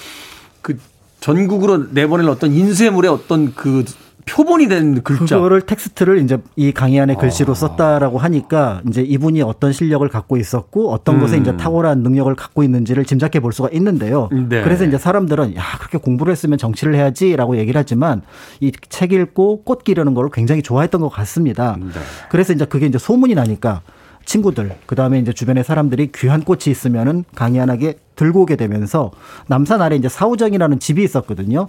그 0.61 0.79
전국으로 1.19 1.87
내보낼 1.91 2.29
어떤 2.29 2.53
인쇄물의 2.53 3.11
어떤 3.11 3.55
그 3.55 3.85
표본이 4.25 4.69
된 4.69 5.03
글자. 5.03 5.37
그거를 5.37 5.63
텍스트를 5.63 6.19
이제 6.19 6.39
이 6.57 6.73
강희안의 6.73 7.17
아. 7.17 7.19
글씨로 7.19 7.55
썼다라고 7.55 8.19
하니까 8.19 8.81
이제 8.89 9.03
이분이 9.03 9.43
어떤 9.43 9.73
실력을 9.73 10.07
갖고 10.09 10.37
있었고 10.37 10.93
어떤 10.93 11.19
것에 11.21 11.37
음. 11.37 11.43
이제 11.43 11.57
탁월한 11.57 12.03
능력을 12.03 12.35
갖고 12.35 12.63
있는지를 12.63 13.05
짐작해 13.05 13.41
볼 13.41 13.53
수가 13.53 13.69
있는데요. 13.73 14.29
네. 14.33 14.63
그래서 14.63 14.85
이제 14.85 14.97
사람들은 14.99 15.57
야 15.57 15.63
그렇게 15.79 15.99
공부를 15.99 16.31
했으면 16.33 16.59
정치를 16.59 16.95
해야지라고 16.95 17.57
얘기를 17.57 17.79
하지만 17.79 18.23
이 18.61 18.71
책 18.89 19.13
읽고 19.13 19.65
꽃 19.65 19.85
기르는 19.85 20.15
걸 20.15 20.31
굉장히 20.33 20.63
좋아했던 20.63 21.01
것 21.01 21.09
같습니다. 21.09 21.77
네. 21.81 21.87
그래서 22.31 22.53
이제 22.53 22.65
그게 22.65 22.87
이제 22.87 22.99
소문이 22.99 23.35
나니까 23.35 23.83
친구들 24.25 24.77
그다음에 24.87 25.19
이제 25.19 25.33
주변의 25.33 25.65
사람들이 25.65 26.11
귀한 26.15 26.43
꽃이 26.43 26.63
있으면은 26.69 27.25
강희안하게 27.35 27.95
들고 28.15 28.43
오게 28.43 28.57
되면서 28.57 29.11
남산 29.49 29.83
아래 29.83 29.97
이제 29.97 30.09
사우정이라는 30.09 30.79
집이 30.79 31.03
있었거든요. 31.03 31.67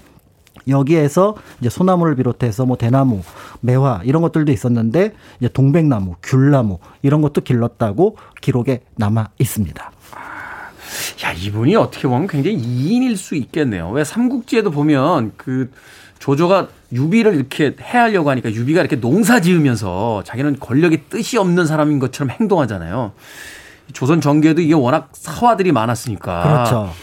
여기에서 0.68 1.36
이제 1.60 1.70
소나무를 1.70 2.16
비롯해서 2.16 2.66
뭐 2.66 2.78
대나무, 2.78 3.22
매화 3.62 4.02
이런 4.04 4.22
것들도 4.22 4.52
있었는데 4.52 5.14
이제 5.40 5.50
동백나무, 5.50 6.16
귤나무 6.24 6.80
이런 7.02 7.22
것도 7.22 7.42
길렀다고 7.42 8.18
기록에 8.42 8.82
남아 8.96 9.30
있습니다. 9.40 9.92
야, 11.24 11.32
이분이 11.32 11.76
어떻게 11.76 12.08
보면 12.08 12.28
굉장히 12.28 12.58
이인일 12.58 13.18
수 13.18 13.36
있겠네요. 13.36 13.90
왜 13.90 14.04
삼국지에도 14.04 14.72
보면 14.72 15.34
그 15.38 15.72
조조가 16.20 16.68
유비를 16.94 17.36
이렇게 17.36 17.76
해하려고 17.82 18.30
하니까 18.30 18.52
유비가 18.52 18.80
이렇게 18.80 19.00
농사 19.00 19.42
지으면서 19.42 20.24
자기는 20.26 20.60
권력의 20.60 21.04
뜻이 21.10 21.38
없는 21.38 21.66
사람인 21.66 22.00
것처럼 22.00 22.30
행동하잖아요. 22.30 23.12
조선 23.92 24.22
전기에도 24.22 24.62
이게 24.62 24.74
워낙 24.74 25.10
사화들이 25.12 25.72
많았으니까. 25.72 26.44
그렇죠. 26.44 26.94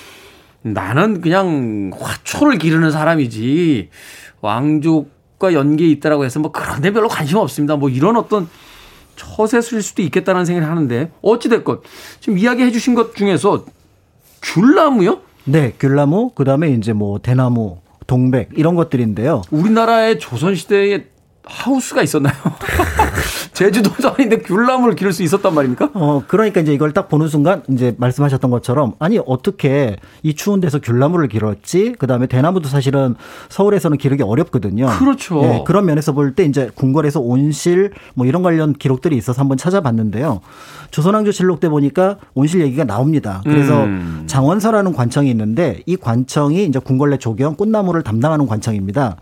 나는 0.63 1.21
그냥 1.21 1.91
화초를 1.99 2.59
기르는 2.59 2.91
사람이지 2.91 3.89
왕족 4.41 5.21
음악과 5.41 5.55
연계에 5.55 5.89
있다라고 5.89 6.25
해서 6.25 6.39
뭐 6.39 6.53
그런 6.53 6.83
데 6.83 6.93
별로 6.93 7.09
관심 7.09 7.39
없습니다. 7.39 7.77
뭐 7.77 7.89
이런 7.89 8.17
어떤 8.17 8.49
처세술일 9.17 9.83
수도 9.83 10.03
있겠다는 10.03 10.45
생각을 10.45 10.71
하는데 10.71 11.11
어찌됐건 11.23 11.81
지금 12.21 12.39
이야기해 12.39 12.71
주신 12.71 12.95
것 12.95 13.17
중에서 13.17 13.65
귤나무요? 14.43 15.21
네, 15.45 15.75
귤나무, 15.81 16.31
그 16.35 16.45
다음에 16.45 16.71
이제 16.71 16.93
뭐 16.93 17.19
대나무, 17.19 17.79
동백 18.07 18.51
이런 18.55 18.75
것들인데요. 18.77 19.43
우리나라의 19.51 20.19
조선 20.19 20.55
시대에 20.55 21.07
하우스가 21.45 22.03
있었나요? 22.03 22.35
제주도도 23.53 24.11
아닌데 24.11 24.39
귤나무를 24.39 24.95
기를 24.95 25.13
수 25.13 25.23
있었단 25.23 25.55
말입니까? 25.55 25.91
어, 25.95 26.23
그러니까 26.27 26.61
이제 26.61 26.73
이걸 26.73 26.93
딱 26.93 27.09
보는 27.09 27.29
순간 27.29 27.63
이제 27.69 27.95
말씀하셨던 27.99 28.51
것처럼 28.51 28.95
아니 28.99 29.19
어떻게 29.27 29.97
이 30.23 30.35
추운 30.35 30.61
데서 30.61 30.81
귤나무를 30.81 31.29
길었지? 31.29 31.93
그다음에 31.99 32.27
대나무도 32.27 32.69
사실은 32.69 33.17
서울에서는 33.49 33.99
기르기 33.99 34.23
어렵거든요. 34.23 34.87
그렇죠. 34.99 35.43
네, 35.43 35.65
그런 35.67 35.87
면에서 35.87 36.13
볼 36.13 36.31
때 36.35 36.45
이제 36.45 36.71
궁궐에서 36.75 37.19
온실 37.21 37.91
뭐 38.15 38.25
이런 38.25 38.43
관련 38.43 38.73
기록들이 38.73 39.17
있어서 39.17 39.41
한번 39.41 39.59
찾아봤는데요. 39.59 40.41
조선왕조 40.93 41.33
실록 41.33 41.59
때 41.61 41.69
보니까 41.69 42.17
온실 42.35 42.61
얘기가 42.61 42.85
나옵니다. 42.85 43.41
그래서 43.45 43.85
음. 43.85 44.25
장원서라는 44.27 44.93
관청이 44.93 45.29
있는데 45.31 45.83
이 45.87 45.97
관청이 45.97 46.65
이제 46.67 46.79
궁궐 46.79 47.11
내 47.11 47.19
조경 47.19 47.57
꽃나무를 47.57 48.03
담당하는 48.03 48.47
관청입니다. 48.47 49.17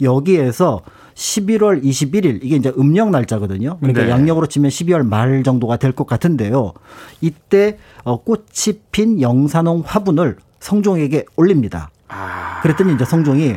여기에서 0.00 0.80
11월 1.14 1.82
21일 1.82 2.40
이게 2.42 2.56
이제 2.56 2.72
음력 2.78 3.10
날짜거든요. 3.10 3.78
그러니까 3.78 4.04
네. 4.04 4.10
양력으로 4.10 4.46
치면 4.46 4.70
12월 4.70 5.06
말 5.06 5.42
정도가 5.42 5.76
될 5.76 5.92
것 5.92 6.06
같은데요. 6.06 6.72
이때 7.20 7.78
어, 8.02 8.20
꽃이 8.22 8.80
핀 8.90 9.20
영산홍 9.20 9.82
화분을 9.86 10.36
성종에게 10.60 11.24
올립니다. 11.36 11.90
아. 12.08 12.60
그랬더니 12.62 12.94
이제 12.94 13.04
성종이 13.04 13.56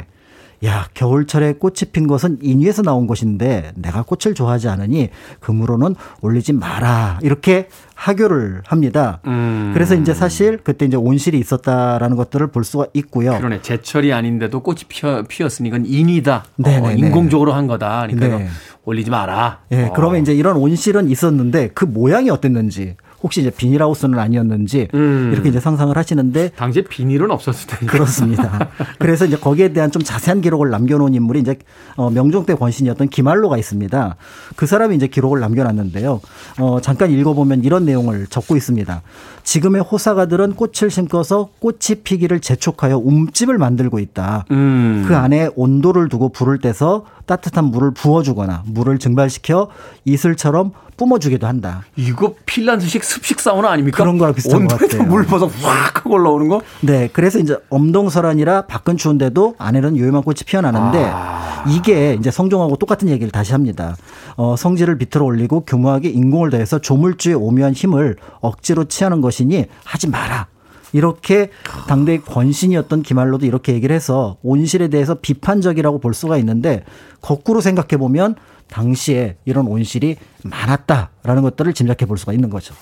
야, 0.65 0.87
겨울철에 0.93 1.53
꽃이 1.53 1.91
핀 1.91 2.07
것은 2.07 2.39
인위에서 2.41 2.81
나온 2.81 3.05
것인데 3.05 3.73
내가 3.75 4.01
꽃을 4.01 4.33
좋아하지 4.33 4.69
않으니 4.69 5.09
금으로는 5.39 5.95
올리지 6.21 6.53
마라. 6.53 7.19
이렇게 7.21 7.69
하교를 7.93 8.61
합니다. 8.65 9.19
음. 9.27 9.71
그래서 9.73 9.95
이제 9.95 10.13
사실 10.13 10.57
그때 10.63 10.85
이제 10.85 10.97
온실이 10.97 11.37
있었다라는 11.39 12.17
것들을 12.17 12.47
볼 12.47 12.63
수가 12.63 12.87
있고요. 12.93 13.37
그러네. 13.37 13.61
제철이 13.61 14.13
아닌데도 14.13 14.61
꽃이 14.61 14.81
피어, 14.87 15.23
피었으니 15.27 15.69
건 15.69 15.85
인위다. 15.85 16.45
어, 16.63 16.91
인공적으로 16.91 17.53
한 17.53 17.67
거다. 17.67 18.07
그러니까 18.09 18.39
네. 18.39 18.47
올리지 18.85 19.11
마라. 19.11 19.59
예. 19.71 19.75
네, 19.75 19.87
어. 19.87 19.93
그러면 19.93 20.21
이제 20.21 20.33
이런 20.33 20.55
온실은 20.57 21.09
있었는데 21.09 21.69
그 21.73 21.85
모양이 21.85 22.29
어땠는지 22.29 22.95
혹시 23.27 23.41
이제 23.41 23.49
비닐하우스는 23.49 24.17
아니었는지 24.17 24.87
음. 24.93 25.31
이렇게 25.33 25.49
이제 25.49 25.59
상상을 25.59 25.95
하시는데 25.95 26.51
당시에 26.55 26.83
비닐은 26.83 27.29
없었을 27.29 27.67
텐데 27.67 27.85
그렇습니다. 27.87 28.69
그래서 28.99 29.25
이제 29.25 29.35
거기에 29.35 29.73
대한 29.73 29.91
좀 29.91 30.01
자세한 30.01 30.39
기록을 30.39 30.69
남겨놓은 30.69 31.13
인물이 31.13 31.41
이제 31.41 31.57
어, 31.97 32.09
명종 32.09 32.45
때 32.45 32.55
권신이었던 32.55 33.09
김알로가 33.09 33.57
있습니다. 33.57 34.15
그 34.55 34.65
사람이 34.65 34.95
이제 34.95 35.07
기록을 35.07 35.41
남겨놨는데요. 35.41 36.21
어, 36.59 36.79
잠깐 36.79 37.11
읽어보면 37.11 37.65
이런 37.65 37.83
내용을 37.83 38.27
적고 38.27 38.55
있습니다. 38.55 39.01
지금의 39.43 39.81
호사가들은 39.81 40.53
꽃을 40.53 40.89
심어서 40.89 41.49
꽃이 41.59 42.01
피기를 42.05 42.39
재촉하여 42.39 42.97
움집을 42.97 43.57
만들고 43.57 43.99
있다. 43.99 44.45
음. 44.51 45.03
그 45.05 45.17
안에 45.17 45.49
온도를 45.55 46.07
두고 46.07 46.29
불을 46.29 46.59
떼서 46.59 47.05
따뜻한 47.25 47.65
물을 47.65 47.91
부어주거나 47.91 48.63
물을 48.67 48.99
증발시켜 48.99 49.67
이슬처럼 50.05 50.71
뿜어주기도 50.97 51.47
한다. 51.47 51.83
이거 51.95 52.33
핀란드식 52.45 53.03
습식 53.03 53.39
사우나 53.39 53.69
아닙니까? 53.71 53.97
그런 53.97 54.17
거랑 54.17 54.33
비슷한 54.33 54.67
것 54.67 54.79
같아요. 54.79 55.03
물 55.03 55.25
벗어 55.25 55.45
확 55.45 55.97
하고 55.97 56.15
올라오는 56.15 56.47
거? 56.47 56.61
네. 56.81 57.09
그래서 57.13 57.39
이제 57.39 57.55
엄동설안이라 57.69 58.63
밖은 58.63 58.97
추운데도 58.97 59.55
안에는 59.57 59.97
요염한 59.97 60.23
꽃이 60.23 60.39
피어나는데 60.45 61.09
아. 61.13 61.63
이게 61.67 62.15
이제 62.19 62.31
성종하고 62.31 62.77
똑같은 62.77 63.09
얘기를 63.09 63.31
다시 63.31 63.51
합니다. 63.51 63.95
어, 64.35 64.55
성질을 64.57 64.97
비틀어 64.97 65.23
올리고 65.23 65.61
교묘하게 65.65 66.09
인공을 66.09 66.49
더해서 66.49 66.79
조물주의 66.79 67.35
오묘한 67.35 67.73
힘을 67.73 68.15
억지로 68.41 68.85
취하는 68.85 69.21
것이니 69.21 69.65
하지 69.83 70.09
마라. 70.09 70.47
이렇게 70.93 71.49
당대의 71.87 72.21
권신이었던 72.21 73.03
김할로도 73.03 73.45
이렇게 73.45 73.73
얘기를 73.73 73.95
해서 73.95 74.37
온실에 74.41 74.87
대해서 74.87 75.15
비판적이라고 75.15 75.99
볼 75.99 76.13
수가 76.13 76.37
있는데 76.37 76.83
거꾸로 77.21 77.59
생각해 77.61 77.97
보면 77.97 78.35
당시에 78.69 79.37
이런 79.45 79.67
온실이 79.67 80.17
많았다라는 80.43 81.41
것들을 81.43 81.73
짐작해 81.73 82.05
볼 82.05 82.17
수가 82.17 82.33
있는 82.33 82.49
거죠. 82.49 82.75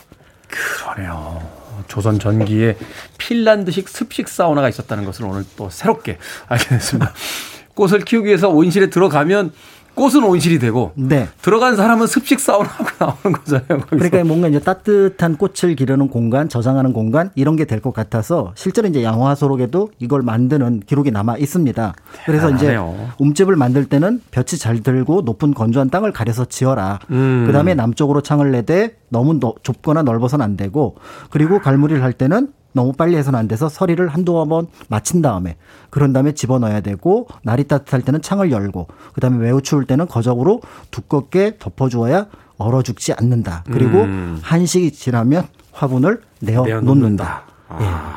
그러네요. 0.49 1.65
조선 1.87 2.19
전기에 2.19 2.77
핀란드식 3.17 3.89
습식 3.89 4.29
사우나가 4.29 4.69
있었다는 4.69 5.05
것을 5.05 5.25
오늘 5.25 5.45
또 5.55 5.69
새롭게 5.69 6.17
알게 6.47 6.69
됐습니다. 6.69 7.13
꽃을 7.75 7.99
키우기 7.99 8.27
위해서 8.27 8.49
온실에 8.49 8.89
들어가면 8.89 9.51
꽃은 9.95 10.23
온실이 10.23 10.59
되고 10.59 10.91
네. 10.95 11.27
들어간 11.41 11.75
사람은 11.75 12.07
습식 12.07 12.39
사우나하고 12.39 12.85
나오는 12.99 13.39
거잖아요. 13.39 13.67
거기서. 13.67 13.85
그러니까 13.89 14.23
뭔가 14.25 14.47
이제 14.49 14.59
따뜻한 14.59 15.37
꽃을 15.37 15.75
기르는 15.75 16.09
공간, 16.09 16.49
저장하는 16.49 16.93
공간 16.93 17.31
이런 17.35 17.55
게 17.55 17.65
될 17.65 17.79
것 17.81 17.93
같아서 17.93 18.51
실제로 18.55 18.87
이제 18.87 19.03
양화소록에도 19.03 19.89
이걸 19.99 20.21
만드는 20.21 20.81
기록이 20.85 21.11
남아 21.11 21.37
있습니다. 21.37 21.93
그래서 22.25 22.47
대단하네요. 22.51 22.95
이제 22.97 23.11
움집을 23.19 23.55
만들 23.55 23.85
때는 23.85 24.21
볕이 24.31 24.57
잘 24.59 24.81
들고 24.83 25.21
높은 25.21 25.53
건조한 25.53 25.89
땅을 25.89 26.11
가려서 26.11 26.45
지어라. 26.45 26.99
음. 27.11 27.45
그다음에 27.47 27.73
남쪽으로 27.73 28.21
창을 28.21 28.51
내되 28.51 28.97
너무 29.09 29.39
좁거나 29.63 30.03
넓어서는 30.03 30.43
안 30.43 30.57
되고 30.57 30.95
그리고 31.29 31.59
갈무리를 31.59 32.01
할 32.03 32.13
때는 32.13 32.49
너무 32.75 32.91
빨리 32.91 33.15
해서는 33.15 33.39
안 33.39 33.47
돼서 33.47 33.69
서리를 33.69 34.05
한두 34.09 34.33
번 34.33 34.67
마친 34.89 35.21
다음에 35.21 35.55
그런 35.89 36.11
다음에 36.11 36.33
집어넣어야 36.33 36.81
되고 36.81 37.27
날이 37.41 37.63
따뜻할 37.69 38.01
때는 38.01 38.21
창을 38.21 38.51
열고 38.51 38.87
그다음에 39.13 39.37
매우 39.37 39.61
추울 39.61 39.85
때는 39.85 40.07
거적으로 40.07 40.61
두껍게 40.91 41.57
덮어주어야 41.57 42.27
얼어 42.57 42.81
죽지 42.81 43.13
않는다. 43.13 43.63
그리고 43.71 44.01
음. 44.01 44.39
한식이 44.41 44.91
지나면 44.91 45.47
화분을 45.71 46.21
내어 46.41 46.65
놓는다. 46.81 47.43
아. 47.69 47.77
예. 47.81 48.15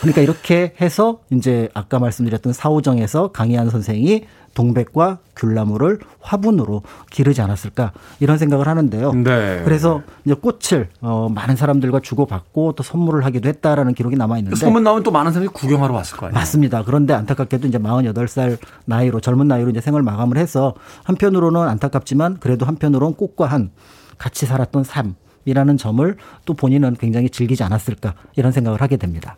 그러니까 0.00 0.20
이렇게 0.20 0.74
해서 0.80 1.20
이제 1.30 1.70
아까 1.72 1.98
말씀드렸던 1.98 2.52
사오정에서 2.52 3.32
강희안 3.32 3.70
선생이 3.70 4.26
동백과 4.56 5.18
귤나무를 5.36 6.00
화분으로 6.20 6.82
기르지 7.10 7.42
않았을까 7.42 7.92
이런 8.18 8.38
생각을 8.38 8.66
하는데요. 8.66 9.12
네. 9.12 9.60
그래서 9.64 10.02
이제 10.24 10.34
꽃을 10.34 10.88
어, 11.02 11.28
많은 11.28 11.56
사람들과 11.56 12.00
주고받고 12.00 12.72
또 12.72 12.82
선물을 12.82 13.24
하기도 13.26 13.48
했다라는 13.50 13.94
기록이 13.94 14.16
남아 14.16 14.38
있는데 14.38 14.56
소문 14.56 14.82
나면 14.82 15.02
또 15.02 15.10
많은 15.10 15.32
사람들이 15.32 15.52
구경하러 15.52 15.94
왔을 15.94 16.16
거예요. 16.16 16.32
맞습니다. 16.32 16.82
그런데 16.84 17.12
안타깝게도 17.12 17.68
이제 17.68 17.78
48살 17.78 18.58
나이로 18.86 19.20
젊은 19.20 19.46
나이로 19.46 19.70
이제 19.70 19.80
생을 19.82 20.02
마감을 20.02 20.38
해서 20.38 20.74
한편으로는 21.04 21.60
안타깝지만 21.60 22.38
그래도 22.40 22.64
한편으로는 22.64 23.14
꽃과 23.16 23.46
한 23.46 23.70
같이 24.16 24.46
살았던 24.46 24.84
삶이라는 24.84 25.76
점을 25.76 26.16
또 26.46 26.54
본인은 26.54 26.96
굉장히 26.98 27.28
즐기지 27.28 27.62
않았을까 27.62 28.14
이런 28.36 28.52
생각을 28.52 28.80
하게 28.80 28.96
됩니다. 28.96 29.36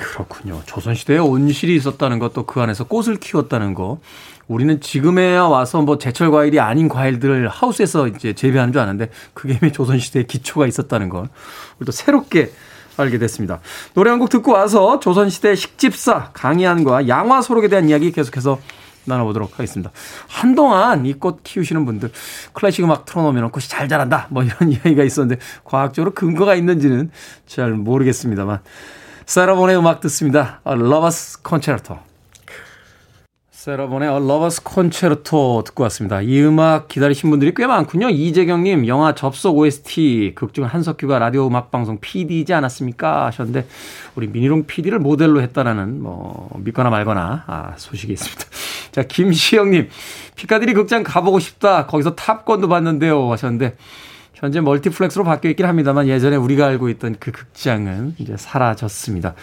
그렇군요. 0.00 0.62
조선시대에 0.66 1.18
온실이 1.18 1.76
있었다는 1.76 2.18
것도 2.18 2.46
그 2.46 2.60
안에서 2.60 2.84
꽃을 2.84 3.16
키웠다는 3.16 3.74
거. 3.74 3.98
우리는 4.50 4.80
지금에야 4.80 5.44
와서 5.44 5.80
뭐 5.80 5.96
제철 5.96 6.32
과일이 6.32 6.58
아닌 6.58 6.88
과일들을 6.88 7.48
하우스에서 7.48 8.08
이제 8.08 8.32
재배하는 8.32 8.72
줄 8.72 8.82
아는데 8.82 9.08
그게 9.32 9.56
이미 9.62 9.72
조선시대에 9.72 10.24
기초가 10.24 10.66
있었다는 10.66 11.08
걸 11.08 11.28
또 11.86 11.92
새롭게 11.92 12.50
알게 12.96 13.18
됐습니다. 13.18 13.60
노래 13.94 14.10
한 14.10 14.18
곡 14.18 14.28
듣고 14.28 14.52
와서 14.52 14.98
조선시대 15.00 15.54
식집사 15.54 16.30
강희안과 16.34 17.06
양화소록에 17.08 17.68
대한 17.68 17.88
이야기 17.88 18.10
계속해서 18.12 18.58
나눠보도록 19.04 19.52
하겠습니다. 19.54 19.90
한동안 20.28 21.06
이 21.06 21.14
꽃 21.14 21.42
키우시는 21.44 21.86
분들 21.86 22.10
클래식 22.52 22.84
음악 22.84 23.04
틀어놓으면 23.06 23.50
꽃이 23.52 23.66
잘 23.68 23.88
자란다 23.88 24.26
뭐 24.30 24.42
이런 24.42 24.56
이야기가 24.72 25.04
있었는데 25.04 25.40
과학적으로 25.64 26.12
근거가 26.12 26.54
있는지는 26.56 27.10
잘 27.46 27.70
모르겠습니다만 27.72 28.58
세라본의 29.26 29.78
음악 29.78 30.00
듣습니다. 30.00 30.60
Lover's 30.64 31.38
Concerto. 31.48 32.09
세라본의 33.60 34.08
A 34.08 34.14
Lover's 34.14 34.66
Concerto 34.66 35.62
듣고 35.66 35.82
왔습니다. 35.82 36.22
이 36.22 36.40
음악 36.40 36.88
기다리신 36.88 37.28
분들이 37.28 37.52
꽤 37.54 37.66
많군요. 37.66 38.08
이재경님, 38.08 38.86
영화 38.86 39.14
접속 39.14 39.58
OST, 39.58 40.32
극중 40.34 40.64
한석규가 40.64 41.18
라디오 41.18 41.46
음악방송 41.46 41.98
PD이지 42.00 42.54
않았습니까? 42.54 43.26
하셨는데, 43.26 43.66
우리 44.14 44.28
미니롱 44.28 44.64
PD를 44.64 44.98
모델로 44.98 45.42
했다라는, 45.42 46.02
뭐, 46.02 46.48
믿거나 46.56 46.88
말거나, 46.88 47.44
아, 47.46 47.74
소식이 47.76 48.14
있습니다. 48.14 48.44
자, 48.92 49.02
김시영님, 49.02 49.90
피카디리 50.36 50.72
극장 50.72 51.02
가보고 51.02 51.38
싶다. 51.38 51.84
거기서 51.84 52.14
탑건도 52.14 52.66
봤는데요. 52.66 53.30
하셨는데, 53.30 53.76
현재 54.32 54.62
멀티플렉스로 54.62 55.22
바뀌어 55.22 55.50
있긴 55.50 55.66
합니다만 55.66 56.08
예전에 56.08 56.36
우리가 56.36 56.64
알고 56.64 56.88
있던 56.88 57.16
그 57.20 57.30
극장은 57.30 58.14
이제 58.16 58.38
사라졌습니다. 58.38 59.34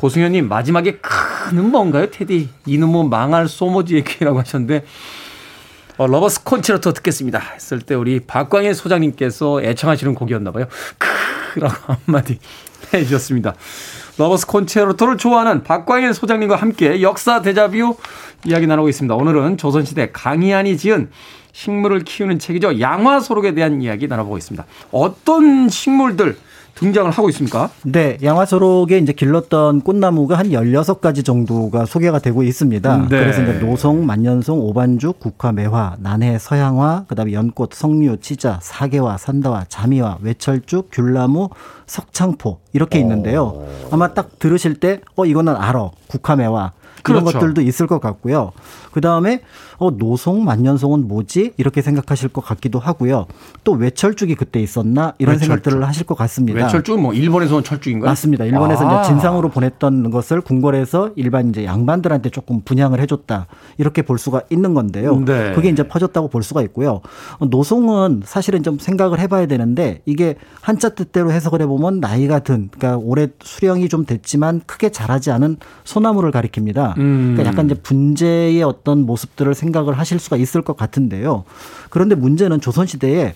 고승현님 0.00 0.48
마지막에 0.48 0.92
큰은 0.92 1.70
뭔가요, 1.70 2.10
테디? 2.10 2.48
이놈은 2.64 3.10
망할 3.10 3.48
소모지 3.48 3.96
얘기라고 3.96 4.38
하셨는데 4.38 4.82
어, 5.98 6.06
러버스 6.06 6.42
콘체르토 6.42 6.94
듣겠습니다. 6.94 7.38
했을 7.38 7.80
때 7.80 7.94
우리 7.94 8.20
박광일 8.20 8.74
소장님께서 8.74 9.62
애청하시는 9.62 10.14
곡이었나 10.14 10.52
봐요. 10.52 10.68
크라고 11.52 11.74
한마디 12.06 12.38
해 12.94 13.04
주셨습니다. 13.04 13.54
러버스 14.16 14.46
콘체르토를 14.46 15.18
좋아하는 15.18 15.64
박광일 15.64 16.14
소장님과 16.14 16.56
함께 16.56 17.02
역사 17.02 17.42
대자뷰 17.42 17.96
이야기 18.46 18.66
나누고 18.66 18.88
있습니다. 18.88 19.14
오늘은 19.14 19.58
조선시대 19.58 20.12
강희안이 20.12 20.78
지은 20.78 21.10
식물을 21.52 22.04
키우는 22.04 22.38
책이죠. 22.38 22.80
양화소록에 22.80 23.52
대한 23.52 23.82
이야기 23.82 24.08
나눠보고 24.08 24.38
있습니다. 24.38 24.64
어떤 24.92 25.68
식물들 25.68 26.38
등장을 26.74 27.10
하고 27.10 27.28
있습니까? 27.30 27.70
네, 27.84 28.16
양화소록에 28.22 28.98
이제 28.98 29.12
길렀던 29.12 29.82
꽃나무가 29.82 30.38
한 30.38 30.48
16가지 30.50 31.24
정도가 31.24 31.86
소개가 31.86 32.18
되고 32.18 32.42
있습니다. 32.42 32.96
네. 32.96 33.06
그래서 33.08 33.42
이제 33.42 33.52
노송, 33.54 34.06
만년송, 34.06 34.58
오반죽, 34.60 35.20
국화, 35.20 35.52
매화, 35.52 35.96
난해, 35.98 36.38
서양화, 36.38 37.04
그다음에 37.08 37.32
연꽃, 37.32 37.74
석류, 37.74 38.18
치자, 38.18 38.58
사계화, 38.62 39.16
산다화, 39.18 39.64
자미화, 39.68 40.18
외철죽, 40.22 40.88
귤나무, 40.92 41.48
석창포 41.86 42.58
이렇게 42.72 42.98
있는데요. 43.00 43.66
아마 43.90 44.14
딱 44.14 44.38
들으실 44.38 44.74
때 44.80 45.00
어 45.16 45.24
이거는 45.26 45.54
알아. 45.56 45.90
국화, 46.08 46.36
매화 46.36 46.72
그런 47.02 47.24
그렇죠. 47.24 47.38
것들도 47.38 47.62
있을 47.62 47.86
것 47.86 48.00
같고요. 48.00 48.52
그 48.92 49.00
다음에 49.00 49.40
어, 49.78 49.90
노송, 49.90 50.44
만년송은 50.44 51.08
뭐지? 51.08 51.54
이렇게 51.56 51.80
생각하실 51.80 52.28
것 52.28 52.42
같기도 52.44 52.78
하고요. 52.78 53.26
또 53.64 53.72
외철죽이 53.72 54.34
그때 54.34 54.60
있었나? 54.60 55.14
이런 55.18 55.36
외철죽. 55.36 55.46
생각들을 55.46 55.88
하실 55.88 56.04
것 56.04 56.16
같습니다. 56.18 56.64
외철죽은 56.64 57.00
뭐 57.00 57.14
일본에서 57.14 57.56
온 57.56 57.64
철죽인가요? 57.64 58.10
맞습니다. 58.10 58.44
일본에서 58.44 58.86
아. 58.86 59.00
이제 59.00 59.10
진상으로 59.10 59.48
보냈던 59.48 60.10
것을 60.10 60.42
궁궐에서 60.42 61.12
일반 61.16 61.48
이제 61.48 61.64
양반들한테 61.64 62.28
조금 62.28 62.60
분양을 62.62 63.00
해줬다. 63.00 63.46
이렇게 63.78 64.02
볼 64.02 64.18
수가 64.18 64.42
있는 64.50 64.74
건데요. 64.74 65.18
네. 65.24 65.52
그게 65.54 65.70
이제 65.70 65.82
퍼졌다고 65.82 66.28
볼 66.28 66.42
수가 66.42 66.60
있고요. 66.62 67.00
노송은 67.40 68.22
사실은 68.24 68.62
좀 68.62 68.78
생각을 68.78 69.18
해봐야 69.18 69.46
되는데 69.46 70.02
이게 70.04 70.36
한자 70.60 70.90
뜻대로 70.90 71.32
해석을 71.32 71.62
해보면 71.62 72.00
나이가 72.00 72.40
든, 72.40 72.68
그러니까 72.70 73.02
올해 73.02 73.28
수령이 73.42 73.88
좀 73.88 74.04
됐지만 74.04 74.60
크게 74.66 74.90
자라지 74.90 75.30
않은 75.30 75.56
소나무를 75.84 76.32
가리킵니다. 76.32 76.89
음. 76.98 77.34
그러니까 77.34 77.52
약간 77.52 77.66
이제 77.66 77.74
분재의 77.74 78.62
어떤 78.62 79.06
모습들을 79.06 79.54
생각을 79.54 79.98
하실 79.98 80.18
수가 80.18 80.36
있을 80.36 80.62
것 80.62 80.76
같은데요. 80.76 81.44
그런데 81.90 82.14
문제는 82.14 82.60
조선시대에 82.60 83.34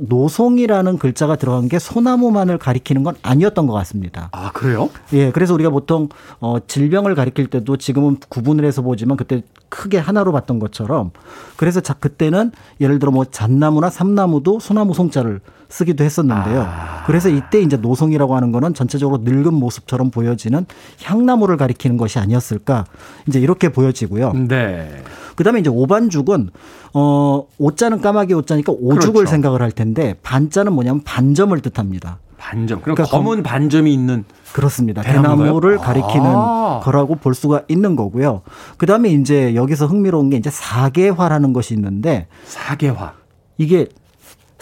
노송이라는 0.00 0.98
글자가 0.98 1.36
들어간 1.36 1.68
게 1.68 1.78
소나무만을 1.78 2.58
가리키는 2.58 3.02
건 3.02 3.14
아니었던 3.22 3.66
것 3.66 3.72
같습니다. 3.74 4.28
아, 4.32 4.50
그래요? 4.52 4.90
예. 5.12 5.30
그래서 5.30 5.54
우리가 5.54 5.70
보통 5.70 6.08
어, 6.40 6.56
질병을 6.66 7.14
가리킬 7.14 7.46
때도 7.48 7.76
지금은 7.76 8.16
구분을 8.28 8.64
해서 8.64 8.82
보지만 8.82 9.16
그때 9.16 9.42
크게 9.68 9.98
하나로 9.98 10.32
봤던 10.32 10.58
것처럼 10.58 11.10
그래서 11.56 11.80
자, 11.80 11.94
그때는 11.94 12.52
예를 12.80 12.98
들어 12.98 13.10
뭐 13.10 13.24
잣나무나 13.24 13.88
삼나무도 13.88 14.60
소나무 14.60 14.94
송자를 14.94 15.40
쓰기도 15.72 16.04
했었는데요. 16.04 16.66
아. 16.68 17.02
그래서 17.06 17.30
이때 17.30 17.60
이제 17.60 17.78
노송이라고 17.78 18.36
하는 18.36 18.52
거는 18.52 18.74
전체적으로 18.74 19.22
늙은 19.22 19.54
모습처럼 19.54 20.10
보여지는 20.10 20.66
향나무를 21.02 21.56
가리키는 21.56 21.96
것이 21.96 22.18
아니었을까 22.18 22.84
이제 23.26 23.40
이렇게 23.40 23.70
보여지고요. 23.70 24.32
네. 24.48 25.02
그다음에 25.34 25.60
이제 25.60 25.70
오반죽은 25.70 26.50
어 26.92 27.46
오자는 27.58 28.02
까마귀 28.02 28.34
오자니까 28.34 28.72
오죽을 28.72 29.12
그렇죠. 29.12 29.30
생각을 29.30 29.62
할 29.62 29.72
텐데 29.72 30.14
반자는 30.22 30.74
뭐냐면 30.74 31.02
반점을 31.04 31.58
뜻합니다. 31.60 32.18
반점. 32.36 32.82
그러니까 32.82 33.04
검은 33.04 33.42
반점이 33.42 33.92
있는 33.94 34.24
그렇습니다. 34.52 35.00
대나무를 35.00 35.78
가리키는 35.78 36.26
아. 36.26 36.80
거라고 36.82 37.14
볼 37.14 37.34
수가 37.34 37.62
있는 37.68 37.96
거고요. 37.96 38.42
그다음에 38.76 39.08
이제 39.08 39.54
여기서 39.54 39.86
흥미로운 39.86 40.28
게 40.28 40.36
이제 40.36 40.50
사계화라는 40.50 41.54
것이 41.54 41.72
있는데 41.72 42.26
사계화. 42.44 43.14
이게 43.56 43.86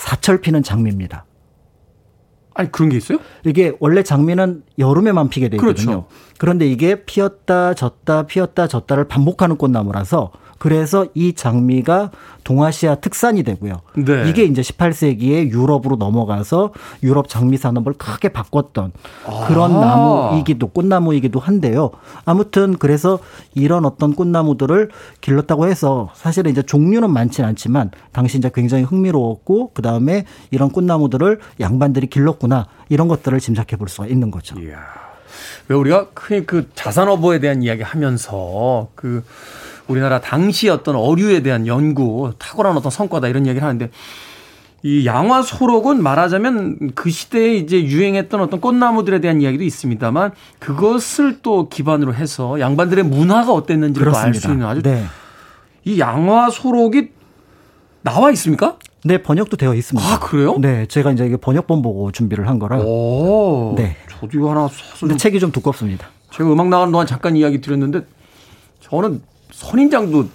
사철 0.01 0.41
피는 0.41 0.63
장미입니다. 0.63 1.27
아니 2.55 2.73
그런 2.73 2.89
게 2.89 2.97
있어요? 2.97 3.19
이게 3.45 3.75
원래 3.81 4.03
장미는 4.03 4.65
여름에만 4.79 5.29
피게 5.29 5.51
되거든요. 5.51 5.75
그렇죠. 5.75 6.07
그런데 6.39 6.67
이게 6.67 7.05
피었다 7.05 7.75
졌다 7.75 8.23
피었다 8.27 8.67
졌다를 8.67 9.09
반복하는 9.09 9.57
꽃나무라서 9.59 10.33
그래서 10.61 11.07
이 11.15 11.33
장미가 11.33 12.11
동아시아 12.45 12.97
특산이 12.97 13.45
되고요. 13.45 13.81
네. 13.95 14.29
이게 14.29 14.45
이제 14.45 14.61
18세기에 14.61 15.49
유럽으로 15.49 15.97
넘어가서 15.97 16.75
유럽 17.03 17.31
장미 17.31 17.57
산업을 17.57 17.95
크게 17.95 18.29
바꿨던 18.29 18.93
그런 19.47 19.75
아. 19.77 19.81
나무이기도 19.81 20.69
꽃나무이기도 20.69 21.41
한데요. 21.41 21.93
아무튼 22.27 22.77
그래서 22.77 23.21
이런 23.55 23.87
어떤 23.87 24.15
꽃나무들을 24.15 24.91
길렀다고 25.23 25.67
해서 25.67 26.11
사실은 26.15 26.51
이제 26.51 26.61
종류는 26.61 27.11
많지는 27.11 27.49
않지만 27.49 27.91
당시 28.13 28.37
이제 28.37 28.51
굉장히 28.55 28.85
흥미로웠고 28.85 29.71
그 29.73 29.81
다음에 29.81 30.27
이런 30.51 30.69
꽃나무들을 30.69 31.41
양반들이 31.59 32.09
길렀구나 32.09 32.67
이런 32.91 33.09
것들을 33.09 33.41
짐작해 33.41 33.77
볼 33.77 33.89
수가 33.89 34.09
있는 34.09 34.31
거죠. 34.31 34.61
이야. 34.61 34.77
왜 35.69 35.77
우리가 35.77 36.09
그 36.11 36.69
자산어보에 36.75 37.39
대한 37.39 37.63
이야기 37.63 37.83
하면서 37.83 38.89
그 38.95 39.25
우리나라 39.91 40.21
당시 40.21 40.69
어떤 40.69 40.95
어류에 40.95 41.43
대한 41.43 41.67
연구, 41.67 42.33
탁월한 42.39 42.77
어떤 42.77 42.91
성과다 42.91 43.29
이런 43.29 43.45
이야기를 43.47 43.67
하는데 43.67 43.91
이 44.83 45.05
양화 45.05 45.43
소록은 45.43 46.03
말하자면 46.03 46.93
그 46.95 47.11
시대에 47.11 47.57
이제 47.57 47.83
유행했던 47.83 48.41
어떤 48.41 48.61
꽃나무들에 48.61 49.21
대한 49.21 49.43
이야기도 49.43 49.65
있습니다만 49.65 50.31
그것을 50.59 51.41
또 51.43 51.69
기반으로 51.69 52.15
해서 52.15 52.59
양반들의 52.61 53.05
문화가 53.05 53.53
어땠는지를 53.53 54.15
알 54.15 54.33
수 54.33 54.51
있는 54.51 54.65
아주 54.65 54.81
네. 54.83 55.05
이 55.85 55.99
양화 55.99 56.51
소록이 56.51 57.11
나와 58.03 58.31
있습니까? 58.31 58.77
네, 59.05 59.23
번역도 59.23 59.57
되어 59.57 59.75
있습니다. 59.75 60.09
아, 60.09 60.19
그래요? 60.19 60.57
네, 60.59 60.87
제가 60.87 61.13
이제 61.13 61.27
이게 61.27 61.37
번역본 61.37 61.83
보고 61.83 62.13
준비를 62.13 62.49
한 62.49 62.59
거라. 62.59 62.79
오, 62.79 63.75
네. 63.77 63.97
저도 64.09 64.51
하나 64.51 64.69
사서 64.69 65.15
책이 65.17 65.41
좀 65.41 65.53
두껍습니다. 65.53 66.09
제가 66.31 66.51
음악 66.53 66.69
나가는 66.69 66.91
동안 66.93 67.07
잠깐 67.07 67.37
이야기 67.37 67.61
드렸는데 67.61 68.03
저는 68.81 69.23
선인장도 69.61 70.29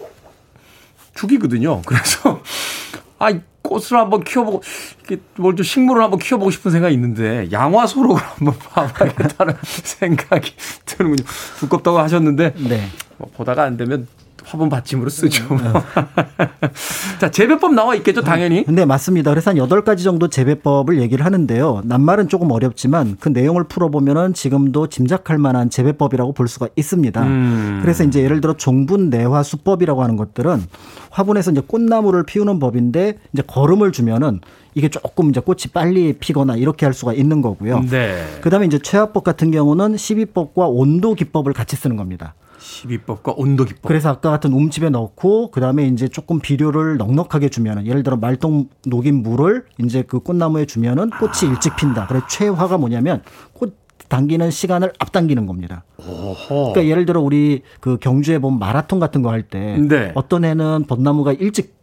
죽이거든요. 1.15 1.81
그래서 1.83 2.41
아 3.19 3.31
꽃을 3.63 3.99
한번 3.99 4.23
키워보고 4.23 4.61
이렇게 4.99 5.21
뭘 5.37 5.55
좀 5.55 5.63
식물을 5.63 6.03
한번 6.03 6.19
키워보고 6.19 6.51
싶은 6.51 6.69
생각이 6.71 6.93
있는데 6.93 7.49
양화소록을 7.51 8.21
한번 8.21 8.57
봐봐야겠다는 8.59 9.55
생각이 9.63 10.53
드는군요. 10.85 11.27
두껍다고 11.59 11.97
하셨는데 11.99 12.53
네. 12.57 12.87
뭐 13.17 13.31
보다가 13.35 13.63
안 13.63 13.75
되면 13.77 14.07
화분 14.45 14.69
받침으로 14.69 15.09
쓰죠. 15.09 15.45
뭐. 15.47 15.59
자, 17.19 17.31
재배법 17.31 17.73
나와 17.73 17.95
있겠죠, 17.95 18.21
당연히. 18.21 18.63
네, 18.67 18.85
맞습니다. 18.85 19.31
그래서 19.31 19.51
한 19.51 19.57
8가지 19.57 20.03
정도 20.03 20.27
재배법을 20.29 21.01
얘기를 21.01 21.25
하는데요. 21.25 21.81
낱말은 21.83 22.29
조금 22.29 22.51
어렵지만 22.51 23.17
그 23.19 23.29
내용을 23.29 23.65
풀어보면은 23.65 24.33
지금도 24.33 24.87
짐작할 24.87 25.37
만한 25.37 25.69
재배법이라고 25.69 26.33
볼 26.33 26.47
수가 26.47 26.69
있습니다. 26.75 27.23
음. 27.23 27.79
그래서 27.81 28.03
이제 28.03 28.23
예를 28.23 28.39
들어 28.39 28.53
종분 28.53 29.09
내화 29.09 29.43
수법이라고 29.43 30.03
하는 30.03 30.15
것들은 30.15 30.63
화분에서 31.09 31.51
이제 31.51 31.61
꽃나무를 31.65 32.23
피우는 32.23 32.59
법인데 32.59 33.17
이제 33.33 33.43
거름을 33.45 33.91
주면은 33.91 34.41
이게 34.75 34.89
조금 34.89 35.29
이제 35.29 35.39
꽃이 35.39 35.63
빨리 35.73 36.13
피거나 36.13 36.57
이렇게 36.57 36.85
할 36.85 36.93
수가 36.93 37.13
있는 37.13 37.41
거고요. 37.41 37.81
네. 37.89 38.23
그다음에 38.41 38.65
이제 38.65 38.77
최화법 38.77 39.23
같은 39.23 39.49
경우는 39.49 39.97
시비법과 39.97 40.67
온도 40.67 41.15
기법을 41.15 41.53
같이 41.53 41.77
쓰는 41.77 41.95
겁니다. 41.95 42.35
시비법과 42.75 43.33
온도 43.37 43.63
기법. 43.65 43.83
그래서 43.83 44.09
아까 44.09 44.29
같은 44.29 44.51
움집에 44.51 44.89
넣고 44.89 45.51
그다음에 45.51 45.87
이제 45.87 46.07
조금 46.07 46.39
비료를 46.39 46.97
넉넉하게 46.97 47.49
주면은 47.49 47.85
예를 47.85 48.03
들어 48.03 48.17
말똥 48.17 48.69
녹인 48.85 49.23
물을 49.23 49.65
이제 49.79 50.01
그 50.01 50.19
꽃나무에 50.19 50.65
주면은 50.65 51.09
꽃이 51.11 51.49
아. 51.49 51.53
일찍 51.53 51.75
핀다. 51.75 52.07
그래 52.07 52.21
최화가 52.29 52.77
뭐냐면 52.77 53.21
꽃 53.53 53.77
당기는 54.09 54.51
시간을 54.51 54.93
앞당기는 54.99 55.45
겁니다. 55.47 55.83
오호. 55.97 56.73
그러니까 56.73 56.85
예를 56.85 57.05
들어 57.05 57.21
우리 57.21 57.63
그 57.79 57.97
경주에 57.97 58.39
보면 58.39 58.59
마라톤 58.59 58.99
같은 58.99 59.21
거 59.21 59.31
할때 59.31 59.77
네. 59.77 60.11
어떤 60.13 60.45
해는 60.45 60.85
벚나무가 60.87 61.33
일찍 61.33 61.73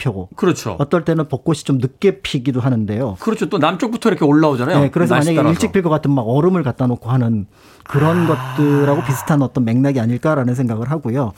펴고 0.00 0.30
그렇죠. 0.34 0.76
어떨 0.78 1.04
때는 1.04 1.28
벚꽃이 1.28 1.58
좀 1.58 1.78
늦게 1.78 2.22
피기도 2.22 2.60
하는데요. 2.60 3.16
그렇죠. 3.20 3.48
또 3.48 3.58
남쪽부터 3.58 4.08
이렇게 4.08 4.24
올라오잖아요. 4.24 4.80
네, 4.80 4.90
그래서 4.90 5.14
만약에 5.14 5.36
따라서. 5.36 5.52
일찍 5.52 5.72
필 5.72 5.82
것 5.82 5.90
같으면 5.90 6.16
막 6.16 6.22
얼음을 6.22 6.62
갖다 6.62 6.86
놓고 6.86 7.10
하는 7.10 7.46
그런 7.84 8.26
아. 8.30 8.54
것들하고 8.56 9.02
비슷한 9.04 9.42
어떤 9.42 9.64
맥락이 9.64 10.00
아닐까라는 10.00 10.54
생각을 10.54 10.90
하고요. 10.90 11.32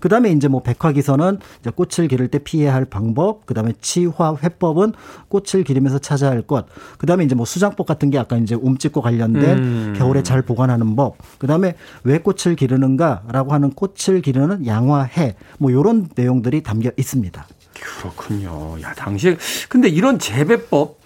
그 0.00 0.10
다음에 0.10 0.30
이제 0.32 0.48
뭐 0.48 0.62
백화기서는 0.62 1.38
이제 1.60 1.70
꽃을 1.70 2.08
기를 2.08 2.28
때 2.28 2.38
피해야 2.38 2.74
할 2.74 2.84
방법, 2.84 3.46
그 3.46 3.54
다음에 3.54 3.72
치화 3.80 4.36
회법은 4.36 4.92
꽃을 5.28 5.64
기르면서 5.64 5.98
찾아야 5.98 6.30
할 6.30 6.42
것, 6.42 6.66
그 6.98 7.06
다음에 7.06 7.24
이제 7.24 7.34
뭐 7.34 7.46
수장법 7.46 7.86
같은 7.86 8.10
게 8.10 8.18
아까 8.18 8.36
이제 8.36 8.54
움찍고 8.54 9.00
관련된 9.00 9.58
음. 9.58 9.94
겨울에 9.96 10.22
잘 10.22 10.42
보관하는 10.42 10.94
법, 10.94 11.16
그 11.38 11.46
다음에 11.46 11.74
왜 12.02 12.18
꽃을 12.18 12.54
기르는가라고 12.54 13.54
하는 13.54 13.70
꽃을 13.70 14.20
기르는 14.20 14.66
양화해, 14.66 15.36
뭐 15.58 15.72
요런 15.72 16.10
내용들이 16.14 16.62
담겨 16.62 16.90
있습니다. 16.98 17.46
그렇군요. 17.80 18.80
야, 18.82 18.92
당시에 18.94 19.36
근데 19.68 19.88
이런 19.88 20.18
재배법 20.18 20.98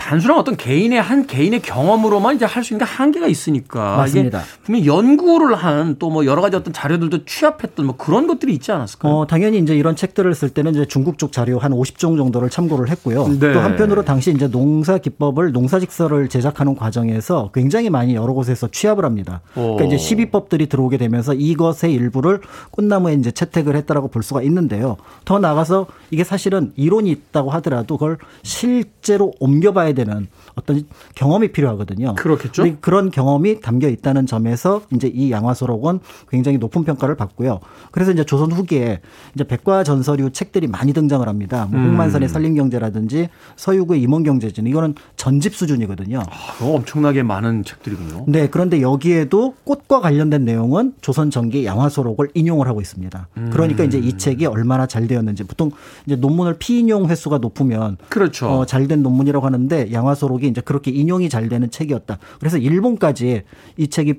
단순한 0.00 0.38
어떤 0.38 0.56
개인의 0.56 1.00
한 1.00 1.26
개인의 1.26 1.60
경험으로만 1.62 2.36
이제 2.36 2.44
할 2.46 2.64
수 2.64 2.72
있는 2.74 2.84
게 2.86 2.90
한계가 2.90 3.26
있으니까 3.26 3.96
맞습니다. 3.98 4.40
분명 4.64 4.84
연구를 4.86 5.54
한 5.54 5.96
또 5.98 6.10
뭐 6.10 6.24
여러 6.26 6.40
가지 6.42 6.56
어떤 6.56 6.72
자료들도 6.72 7.24
취합했던 7.26 7.86
뭐 7.86 7.96
그런 7.96 8.26
것들이 8.26 8.52
있지 8.54 8.72
않았을까요? 8.72 9.12
어, 9.12 9.26
당연히 9.26 9.58
이제 9.58 9.76
이런 9.76 9.94
책들을 9.94 10.34
쓸 10.34 10.48
때는 10.50 10.72
이제 10.72 10.86
중국 10.86 11.18
쪽 11.18 11.30
자료 11.32 11.58
한 11.58 11.72
50종 11.72 12.16
정도를 12.16 12.48
참고를 12.50 12.88
했고요. 12.90 13.28
네. 13.38 13.52
또 13.52 13.60
한편으로 13.60 14.04
당시 14.04 14.32
이제 14.32 14.48
농사 14.48 14.98
기법을 14.98 15.52
농사직서를 15.52 16.28
제작하는 16.28 16.74
과정에서 16.74 17.50
굉장히 17.54 17.90
많이 17.90 18.14
여러 18.14 18.32
곳에서 18.32 18.68
취합을 18.68 19.04
합니다. 19.04 19.40
그러니까 19.54 19.84
오. 19.84 19.86
이제 19.86 19.98
시비법들이 19.98 20.66
들어오게 20.68 20.96
되면서 20.96 21.34
이것의 21.34 21.92
일부를 21.92 22.40
꽃나무에 22.70 23.14
이제 23.14 23.30
채택을 23.30 23.76
했다라고 23.76 24.08
볼 24.08 24.22
수가 24.22 24.42
있는데요. 24.42 24.96
더 25.24 25.38
나가서 25.38 25.86
이게 26.10 26.24
사실은 26.24 26.72
이론이 26.76 27.10
있다고 27.10 27.50
하더라도 27.50 27.96
그걸 27.98 28.18
실제로 28.42 29.32
옮겨봐야 29.40 29.89
되는 29.92 30.28
어떤 30.54 30.84
경험이 31.14 31.52
필요하거든요. 31.52 32.14
그렇겠죠. 32.14 32.64
그런 32.80 33.10
경험이 33.10 33.60
담겨 33.60 33.88
있다는 33.88 34.26
점에서 34.26 34.82
이제 34.94 35.08
이 35.08 35.30
양화소록은 35.30 36.00
굉장히 36.30 36.58
높은 36.58 36.84
평가를 36.84 37.16
받고요. 37.16 37.60
그래서 37.90 38.12
이제 38.12 38.24
조선 38.24 38.52
후기에 38.52 39.00
이제 39.34 39.44
백과전서류 39.44 40.30
책들이 40.32 40.66
많이 40.66 40.92
등장을 40.92 41.26
합니다. 41.26 41.66
뭐 41.70 41.80
음. 41.80 41.90
홍만선의 41.90 42.28
산림경제라든지 42.28 43.28
서유구의 43.56 44.02
임원경제진 44.02 44.66
이거는 44.66 44.94
전집 45.16 45.54
수준이거든요. 45.54 46.20
아, 46.20 46.64
엄청나게 46.64 47.22
많은 47.22 47.64
책들이군요. 47.64 48.26
네, 48.28 48.48
그런데 48.48 48.80
여기에도 48.80 49.54
꽃과 49.64 50.00
관련된 50.00 50.44
내용은 50.44 50.94
조선 51.00 51.30
전기 51.30 51.64
양화소록을 51.64 52.30
인용을 52.34 52.66
하고 52.66 52.80
있습니다. 52.80 53.28
음. 53.36 53.50
그러니까 53.52 53.84
이제 53.84 53.98
이 53.98 54.16
책이 54.16 54.46
얼마나 54.46 54.86
잘 54.86 55.06
되었는지 55.06 55.44
보통 55.44 55.70
이제 56.06 56.16
논문을 56.16 56.56
피인용 56.58 57.08
횟수가 57.08 57.38
높으면 57.38 57.96
그렇죠. 58.08 58.48
어, 58.48 58.66
잘된 58.66 59.02
논문이라고 59.02 59.44
하는데 59.44 59.79
양화소록이 59.92 60.46
이제 60.46 60.60
그렇게 60.60 60.90
인용이 60.90 61.28
잘 61.28 61.48
되는 61.48 61.70
책이었다. 61.70 62.18
그래서 62.38 62.58
일본까지 62.58 63.42
이 63.76 63.88
책이 63.88 64.14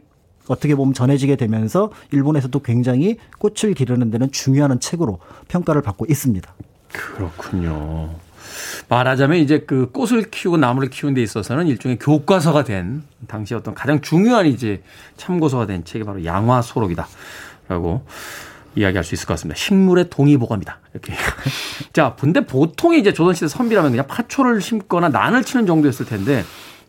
어떻게 0.48 0.76
보면 0.76 0.94
전해지게 0.94 1.36
되면서 1.36 1.92
일본에서도 2.12 2.58
굉장히 2.62 3.18
꽃을 3.40 3.74
기르는 3.74 4.12
데는 4.12 4.32
중요한 4.32 4.80
책으로 4.80 5.20
평가를 5.48 5.82
받고 5.82 6.06
있습니다. 6.10 6.54
그렇군요. 6.92 8.10
말하자면 8.90 9.38
이제 9.38 9.60
그 9.60 9.92
꽃을 9.92 10.30
키우고 10.30 10.58
나무를 10.58 10.90
키우는 10.90 11.14
데 11.14 11.22
있어서는 11.22 11.68
일종의 11.68 12.00
교과서가 12.00 12.64
된 12.64 13.04
당시 13.28 13.54
어떤 13.54 13.74
가장 13.74 14.02
중요한 14.02 14.46
이제 14.48 14.84
참고서가 15.16 15.68
된 15.68 15.86
책이 15.86 16.04
바로 16.04 16.26
양화소록이다라고 16.26 18.06
이야기할 18.76 19.04
수 19.04 19.16
있을 19.16 19.28
것 19.28 19.34
같습니다. 19.34 19.58
식물의 19.58 20.10
동의보감이다. 20.10 20.80
이렇게. 20.94 21.14
자, 21.94 22.16
근데 22.20 22.42
보통 22.42 22.94
이제 22.94 23.14
조선시대 23.14 23.48
선비라면 23.48 23.92
그냥 23.92 24.08
파초를 24.08 24.62
심거나 24.62 25.10
난을 25.10 25.44
치는 25.44 25.66
정도였을 25.66 26.06
텐데 26.06 26.44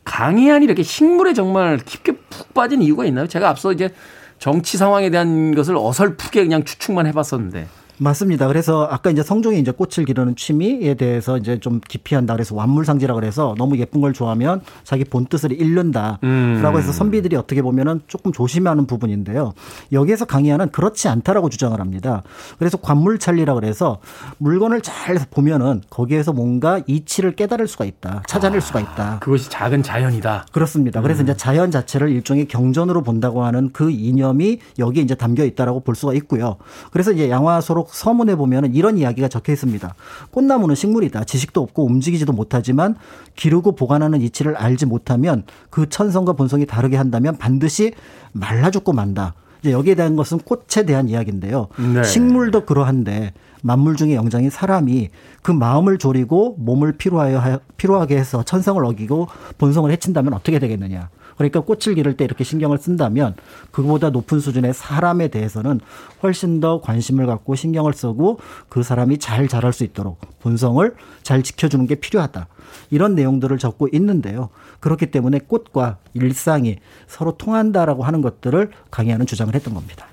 강희안이 0.05 0.65
이렇게 0.65 0.83
식물에 0.83 1.33
정말 1.35 1.79
깊게 1.79 2.13
푹 2.31 2.55
빠진 2.55 2.83
이유가 2.83 3.05
있나요? 3.05 3.27
제가 3.27 3.49
앞서 3.49 3.73
이제 3.73 3.91
정치 4.39 4.77
상황에 4.77 5.11
대한 5.11 5.55
것을 5.55 5.77
어설프게 5.77 6.43
그냥 6.43 6.65
추측만 6.65 7.07
해봤었는데. 7.07 7.69
맞습니다. 7.99 8.49
그래서 8.49 8.87
아까 8.91 9.11
이제 9.11 9.23
성종이 9.23 9.59
이제 9.59 9.71
꽃을 9.71 10.07
기르는 10.07 10.37
취미에 10.37 10.95
대해서 10.95 11.37
이제 11.37 11.59
좀 11.59 11.81
기피한다. 11.87 12.35
그래서 12.35 12.55
완물상지라 12.55 13.15
그래서 13.15 13.55
너무 13.59 13.79
예쁜 13.79 14.01
걸 14.01 14.13
좋아하면 14.13 14.63
자기 14.85 15.05
본 15.05 15.27
뜻을 15.27 15.53
잃는다. 15.53 16.19
음. 16.25 16.61
라고 16.63 16.79
해서 16.79 16.93
선비들이 16.93 17.37
어떻게 17.37 17.63
보면은 17.63 18.01
조금 18.07 18.33
조심하는 18.33 18.87
부분인데요. 18.87 19.53
여기에서 19.93 20.25
강의하는 20.25 20.71
그렇지 20.71 21.09
않다라고 21.09 21.49
주장을 21.49 21.79
합니다. 21.79 22.23
그래서 22.59 22.77
관물찰리라 22.79 23.55
그래서 23.55 23.99
물건을 24.39 24.81
잘 24.81 25.19
보면은 25.31 25.83
거기에서 25.91 26.33
뭔가 26.33 26.81
이치를 26.87 27.37
깨달을 27.37 27.69
수가 27.69 27.85
있다. 27.85 28.23
찾아낼 28.27 28.61
수가 28.61 28.81
있다. 28.81 29.19
그것이 29.21 29.51
작은 29.51 29.83
자연이다. 29.83 30.47
그렇습니다. 30.53 31.01
그래서 31.03 31.23
이제 31.23 31.37
자연 31.37 31.71
자체를 31.71 32.09
일종의 32.11 32.49
경전으로 32.49 33.03
본다고 33.03 33.45
하는 33.45 33.71
그 33.73 33.91
이념이 33.91 34.59
여기에 34.79 35.03
이제 35.03 35.15
담겨 35.15 35.45
있다라고 35.45 35.81
볼 35.81 35.95
수가 35.95 36.15
있고요. 36.15 36.57
그래서 36.91 37.13
이제 37.13 37.31
양화소록 37.31 37.92
서문에 37.93 38.35
보면은 38.35 38.75
이런 38.75 38.99
이야기가 38.99 39.29
적혀 39.29 39.53
있습니다. 39.53 39.95
꽃나무는 40.31 40.75
식물이다. 40.75 41.25
지식도 41.25 41.61
없고 41.63 41.85
움직이지도 41.85 42.33
못하지만 42.33 42.97
기르고 43.37 43.73
보관하는 43.77 44.21
이치를 44.23 44.57
알지 44.57 44.87
못하면 44.87 45.45
그 45.71 45.89
천성과 45.89 46.33
본성이 46.33 46.67
다르게 46.67 46.97
한다면 46.97 47.37
반드시 47.37 47.93
말라 48.33 48.71
죽고 48.71 48.93
만다. 48.93 49.35
이제 49.61 49.71
여기에 49.71 49.95
대한 49.95 50.17
것은 50.17 50.39
꽃에 50.39 50.85
대한 50.85 51.09
이야기인데요. 51.09 51.69
네. 51.95 52.03
식물도 52.03 52.65
그러한데 52.65 53.33
만물 53.63 53.95
중에 53.95 54.15
영장인 54.15 54.51
사람이 54.51 55.11
그 55.43 55.53
마음을 55.53 55.99
졸이고 55.99 56.57
몸을 56.59 56.93
피로하여 56.93 57.61
피로하게 57.77 58.17
해서 58.17 58.43
천성을 58.43 58.85
어기고 58.85 59.29
본성을 59.59 59.89
해친다면 59.93 60.35
어떻게 60.35 60.59
되겠느냐. 60.59 61.11
그러니까 61.43 61.61
꽃을 61.61 61.97
기를 61.97 62.17
때 62.17 62.25
이렇게 62.25 62.45
신경을 62.45 62.79
쓴다면 62.79 63.35
그보다 63.73 64.11
높은 64.11 64.39
수준의 64.39 64.75
사람에 64.75 65.29
대해서는 65.29 65.81
훨씬 66.23 66.61
더 66.61 66.81
관심을 66.81 67.27
갖고 67.27 67.57
신경을 67.57 67.93
쓰고 67.93 68.39
그 68.69 68.85
사람이 68.85 69.19
잘 69.19 69.49
자랄 69.49 69.73
수 69.73 69.83
있도록 69.83 70.21
본성을 70.41 70.95
잘 71.23 71.43
지켜주는 71.43 71.87
게 71.87 71.97
필요하다. 71.97 72.47
이런 72.91 73.17
내용들을 73.17 73.59
적고 73.59 73.89
있는데요. 73.93 74.51
그렇기 74.79 75.11
때문에 75.11 75.41
꽃과 75.41 75.99
일상이 76.15 76.79
서로 77.09 77.37
통한다라고 77.37 78.05
하는 78.05 78.23
것들을 78.23 78.71
강의하는 78.93 79.27
주장을 79.27 79.53
했던 79.53 79.75
겁니다. 79.75 80.07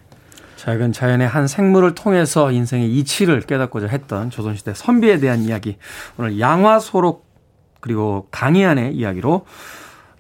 작은 0.56 0.92
자연의 0.92 1.28
한 1.28 1.48
생물을 1.48 1.94
통해서 1.94 2.52
인생의 2.52 2.92
이치를 2.98 3.42
깨닫고자 3.42 3.88
했던 3.88 4.30
조선시대 4.30 4.74
선비에 4.74 5.20
대한 5.20 5.44
이야기. 5.44 5.78
오늘 6.18 6.40
양화소록 6.40 7.30
그리고 7.80 8.28
강희안의 8.32 8.96
이야기로 8.96 9.46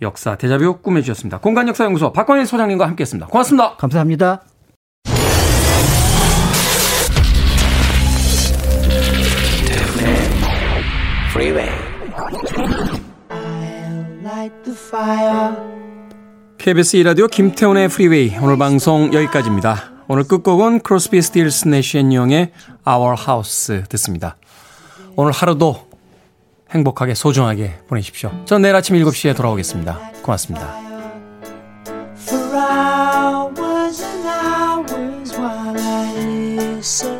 역사 0.01 0.35
대자뷰 0.35 0.79
꾸며 0.81 1.01
주셨습니다. 1.01 1.39
공간 1.39 1.67
역사 1.67 1.83
연구소 1.83 2.13
박광일 2.13 2.45
소장님과 2.45 2.87
함께했습니다. 2.87 3.27
고맙습니다. 3.27 3.75
감사합니다. 3.77 4.41
KBS 16.57 16.97
2라디오 16.97 17.27
김태훈의 17.27 17.87
프리웨이 17.87 18.35
오늘 18.41 18.57
방송 18.57 19.13
여기까지입니다. 19.13 19.91
오늘 20.07 20.23
끝곡은 20.23 20.81
크로스비 20.81 21.21
스틸스 21.21 21.67
내시앤 21.67 22.13
영의 22.13 22.51
Our 22.87 23.15
House 23.17 23.83
듣습니다. 23.89 24.37
오늘 25.15 25.31
하루도 25.31 25.88
행복하게 26.71 27.15
소중하게 27.15 27.79
보내십시오. 27.87 28.31
전 28.45 28.61
내일 28.61 28.75
아침 28.75 28.95
7시에 28.95 29.35
돌아오겠습니다. 29.35 29.99
고맙습니다. 30.21 30.75
For 32.15 32.55
hours 32.55 34.03
and 34.03 34.27
hours 34.27 35.37
while 35.37 35.79
I 35.79 36.77
listen 36.77 37.18